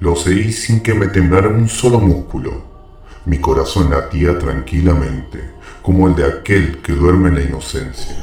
Lo 0.00 0.14
seguí 0.14 0.52
sin 0.52 0.80
que 0.80 0.92
me 0.92 1.06
temblara 1.06 1.48
un 1.48 1.68
solo 1.68 1.98
músculo. 1.98 2.70
Mi 3.24 3.38
corazón 3.38 3.88
latía 3.88 4.38
tranquilamente, 4.38 5.52
como 5.80 6.08
el 6.08 6.16
de 6.16 6.26
aquel 6.26 6.82
que 6.82 6.92
duerme 6.92 7.30
en 7.30 7.34
la 7.36 7.42
inocencia. 7.42 8.16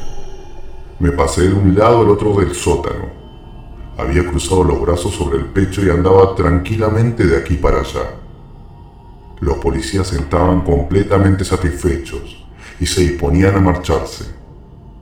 Me 1.00 1.12
pasé 1.12 1.50
de 1.50 1.54
un 1.56 1.76
lado 1.76 2.02
al 2.02 2.10
otro 2.10 2.36
del 2.36 2.54
sótano. 2.54 3.19
Había 4.00 4.26
cruzado 4.26 4.64
los 4.64 4.80
brazos 4.80 5.14
sobre 5.14 5.40
el 5.40 5.46
pecho 5.48 5.86
y 5.86 5.90
andaba 5.90 6.34
tranquilamente 6.34 7.28
de 7.28 7.36
aquí 7.36 7.56
para 7.56 7.82
allá. 7.82 8.16
Los 9.42 9.58
policías 9.58 10.14
estaban 10.14 10.62
completamente 10.62 11.44
satisfechos 11.44 12.46
y 12.80 12.86
se 12.86 13.02
disponían 13.02 13.58
a 13.58 13.60
marcharse. 13.60 14.24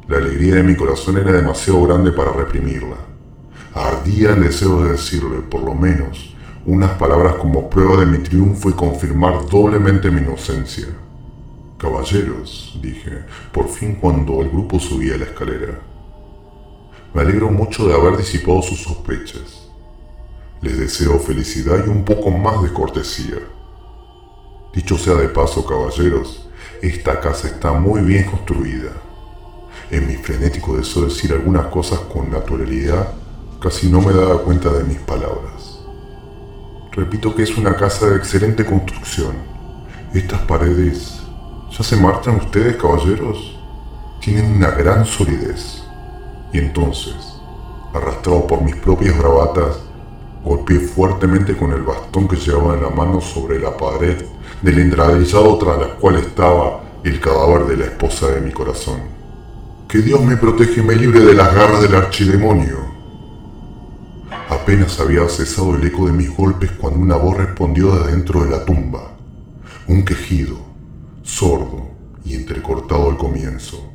La 0.07 0.17
alegría 0.17 0.55
de 0.55 0.63
mi 0.63 0.75
corazón 0.75 1.17
era 1.17 1.31
demasiado 1.31 1.83
grande 1.83 2.11
para 2.11 2.31
reprimirla. 2.31 2.95
Ardía 3.75 4.31
el 4.31 4.41
deseo 4.41 4.83
de 4.83 4.93
decirle, 4.93 5.41
por 5.47 5.61
lo 5.61 5.75
menos, 5.75 6.35
unas 6.65 6.91
palabras 6.93 7.35
como 7.35 7.69
prueba 7.69 7.97
de 7.97 8.07
mi 8.07 8.17
triunfo 8.17 8.71
y 8.71 8.73
confirmar 8.73 9.47
doblemente 9.47 10.09
mi 10.09 10.21
inocencia. 10.21 10.87
Caballeros, 11.77 12.79
dije, 12.81 13.25
por 13.51 13.69
fin 13.69 13.99
cuando 14.01 14.41
el 14.41 14.49
grupo 14.49 14.79
subía 14.79 15.17
la 15.17 15.25
escalera. 15.25 15.86
Me 17.17 17.23
alegro 17.23 17.49
mucho 17.49 17.87
de 17.87 17.95
haber 17.95 18.15
disipado 18.15 18.61
sus 18.61 18.83
sospechas. 18.83 19.71
Les 20.61 20.77
deseo 20.77 21.17
felicidad 21.17 21.83
y 21.83 21.89
un 21.89 22.05
poco 22.05 22.29
más 22.29 22.61
de 22.61 22.71
cortesía. 22.71 23.39
Dicho 24.71 24.99
sea 24.99 25.15
de 25.15 25.27
paso, 25.27 25.65
caballeros, 25.65 26.47
esta 26.79 27.19
casa 27.19 27.47
está 27.47 27.73
muy 27.73 28.01
bien 28.01 28.25
construida. 28.25 28.91
En 29.89 30.05
mi 30.05 30.13
frenético 30.13 30.77
deseo 30.77 31.01
de 31.01 31.07
decir 31.07 31.33
algunas 31.33 31.65
cosas 31.69 32.01
con 32.01 32.29
naturalidad, 32.29 33.11
casi 33.59 33.89
no 33.89 33.99
me 33.99 34.13
daba 34.13 34.43
cuenta 34.43 34.71
de 34.71 34.83
mis 34.83 34.99
palabras. 34.99 35.79
Repito 36.91 37.33
que 37.33 37.41
es 37.41 37.57
una 37.57 37.75
casa 37.75 38.11
de 38.11 38.17
excelente 38.17 38.63
construcción. 38.63 39.35
Estas 40.13 40.41
paredes... 40.41 41.19
¿Ya 41.75 41.83
se 41.83 41.95
marchan 41.95 42.35
ustedes, 42.35 42.75
caballeros? 42.75 43.59
Tienen 44.21 44.57
una 44.57 44.69
gran 44.69 45.03
solidez. 45.03 45.86
Y 46.53 46.59
entonces, 46.59 47.15
arrastrado 47.93 48.47
por 48.47 48.61
mis 48.61 48.75
propias 48.75 49.17
bravatas, 49.17 49.79
golpeé 50.43 50.79
fuertemente 50.79 51.55
con 51.57 51.71
el 51.73 51.81
bastón 51.81 52.27
que 52.27 52.37
llevaba 52.37 52.75
en 52.75 52.83
la 52.83 52.89
mano 52.89 53.19
sobre 53.19 53.59
la 53.59 53.75
pared 53.75 54.23
del 54.61 54.79
entradillado 54.79 55.57
tras 55.57 55.79
la 55.79 55.87
cual 55.95 56.15
estaba 56.15 56.81
el 57.03 57.19
cadáver 57.19 57.65
de 57.65 57.77
la 57.77 57.85
esposa 57.85 58.27
de 58.27 58.41
mi 58.41 58.51
corazón. 58.51 58.99
Que 59.87 59.99
Dios 59.99 60.21
me 60.23 60.37
protege 60.37 60.81
y 60.81 60.83
me 60.83 60.95
libre 60.95 61.21
de 61.21 61.33
las 61.33 61.53
garras 61.53 61.81
del 61.81 61.95
archidemonio. 61.95 62.77
Apenas 64.49 64.99
había 64.99 65.27
cesado 65.29 65.75
el 65.75 65.85
eco 65.85 66.07
de 66.07 66.13
mis 66.13 66.35
golpes 66.35 66.71
cuando 66.71 66.99
una 66.99 67.15
voz 67.15 67.37
respondió 67.37 67.95
de 67.95 68.11
dentro 68.11 68.43
de 68.43 68.49
la 68.49 68.65
tumba. 68.65 69.17
Un 69.87 70.03
quejido, 70.03 70.57
sordo 71.23 71.89
y 72.25 72.35
entrecortado 72.35 73.09
al 73.09 73.17
comienzo, 73.17 73.91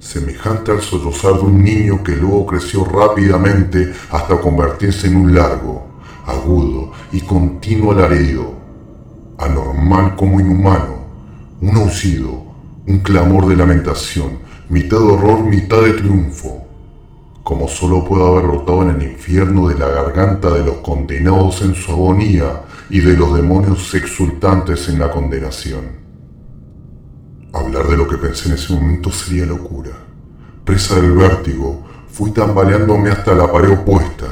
semejante 0.00 0.72
al 0.72 0.80
sollozar 0.80 1.34
de 1.34 1.42
un 1.42 1.62
niño 1.62 2.02
que 2.02 2.16
luego 2.16 2.46
creció 2.46 2.84
rápidamente 2.84 3.92
hasta 4.10 4.40
convertirse 4.40 5.06
en 5.06 5.16
un 5.16 5.34
largo, 5.34 5.86
agudo 6.26 6.90
y 7.12 7.20
continuo 7.20 7.92
alarido, 7.92 8.52
anormal 9.38 10.16
como 10.16 10.40
inhumano, 10.40 11.04
un 11.60 11.76
aullido, 11.76 12.42
un 12.88 12.98
clamor 12.98 13.46
de 13.46 13.54
lamentación, 13.54 14.38
mitad 14.68 14.98
de 14.98 15.04
horror, 15.04 15.44
mitad 15.44 15.82
de 15.82 15.92
triunfo 15.92 16.66
como 17.50 17.66
solo 17.66 18.04
puede 18.04 18.24
haber 18.24 18.44
rotado 18.44 18.82
en 18.82 18.90
el 18.90 19.02
infierno 19.02 19.66
de 19.66 19.76
la 19.76 19.88
garganta 19.88 20.50
de 20.50 20.64
los 20.64 20.76
condenados 20.76 21.62
en 21.62 21.74
su 21.74 21.90
agonía 21.90 22.62
y 22.88 23.00
de 23.00 23.16
los 23.16 23.34
demonios 23.34 23.92
exultantes 23.92 24.88
en 24.88 25.00
la 25.00 25.10
condenación. 25.10 26.09
Hablar 27.52 27.88
de 27.88 27.96
lo 27.96 28.06
que 28.06 28.16
pensé 28.16 28.48
en 28.48 28.54
ese 28.54 28.72
momento 28.72 29.10
sería 29.10 29.44
locura. 29.44 29.90
Presa 30.64 30.94
del 30.96 31.12
vértigo, 31.12 31.82
fui 32.08 32.30
tambaleándome 32.30 33.10
hasta 33.10 33.34
la 33.34 33.50
pared 33.50 33.72
opuesta. 33.72 34.26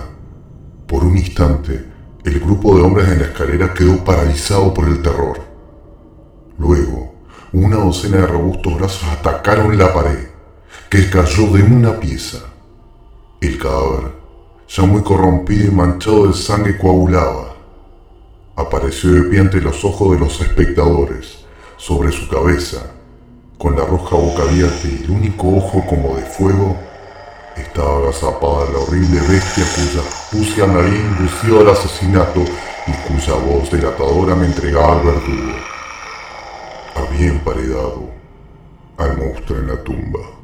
Por 0.87 1.05
un 1.05 1.17
instante, 1.17 1.85
el 2.25 2.39
grupo 2.39 2.77
de 2.77 2.83
hombres 2.83 3.09
en 3.09 3.19
la 3.19 3.27
escalera 3.27 3.75
quedó 3.75 4.05
paralizado 4.05 4.73
por 4.73 4.87
el 4.87 5.03
terror. 5.03 5.41
Luego, 6.59 7.15
una 7.53 7.77
docena 7.77 8.19
de 8.19 8.27
robustos 8.27 8.77
brazos 8.77 9.09
atacaron 9.09 9.77
la 9.77 9.93
pared, 9.93 10.29
que 10.89 11.11
cayó 11.11 11.49
de 11.49 11.63
una 11.63 11.99
pieza. 11.99 12.39
El 13.41 13.59
cadáver 13.59 14.13
ya 14.69 14.85
muy 14.85 15.03
corrompido 15.03 15.73
y 15.73 15.75
manchado 15.75 16.27
de 16.29 16.35
sangre 16.35 16.77
coagulaba. 16.77 17.57
Apareció 18.55 19.13
de 19.13 19.23
pie 19.23 19.41
ante 19.41 19.61
los 19.61 19.85
ojos 19.85 20.13
de 20.13 20.21
los 20.21 20.41
espectadores, 20.41 21.45
sobre 21.77 22.13
su 22.13 22.29
cabeza, 22.29 22.98
con 23.59 23.77
la 23.77 23.85
roja 23.85 24.15
boca 24.15 24.45
abierta 24.45 24.87
y 24.87 25.03
el 25.05 25.11
único 25.11 25.49
ojo 25.49 25.85
como 25.85 26.17
de 26.17 26.23
fuego, 26.23 26.77
estaba 27.57 27.99
agazapada 27.99 28.71
la 28.71 28.79
horrible 28.79 29.21
bestia 29.29 29.65
cuya 29.75 30.01
astucia 30.09 30.67
me 30.67 30.81
había 30.81 31.01
inducido 31.01 31.61
al 31.61 31.71
asesinato 31.71 32.41
y 32.87 32.93
cuya 33.09 33.35
voz 33.35 33.69
delatadora 33.71 34.37
me 34.37 34.47
entregaba 34.47 34.93
al 34.93 35.07
verdugo. 35.07 35.57
Había 36.95 37.29
emparedado 37.29 38.11
al 38.97 39.19
monstruo 39.19 39.59
en 39.59 39.67
la 39.67 39.83
tumba. 39.83 40.38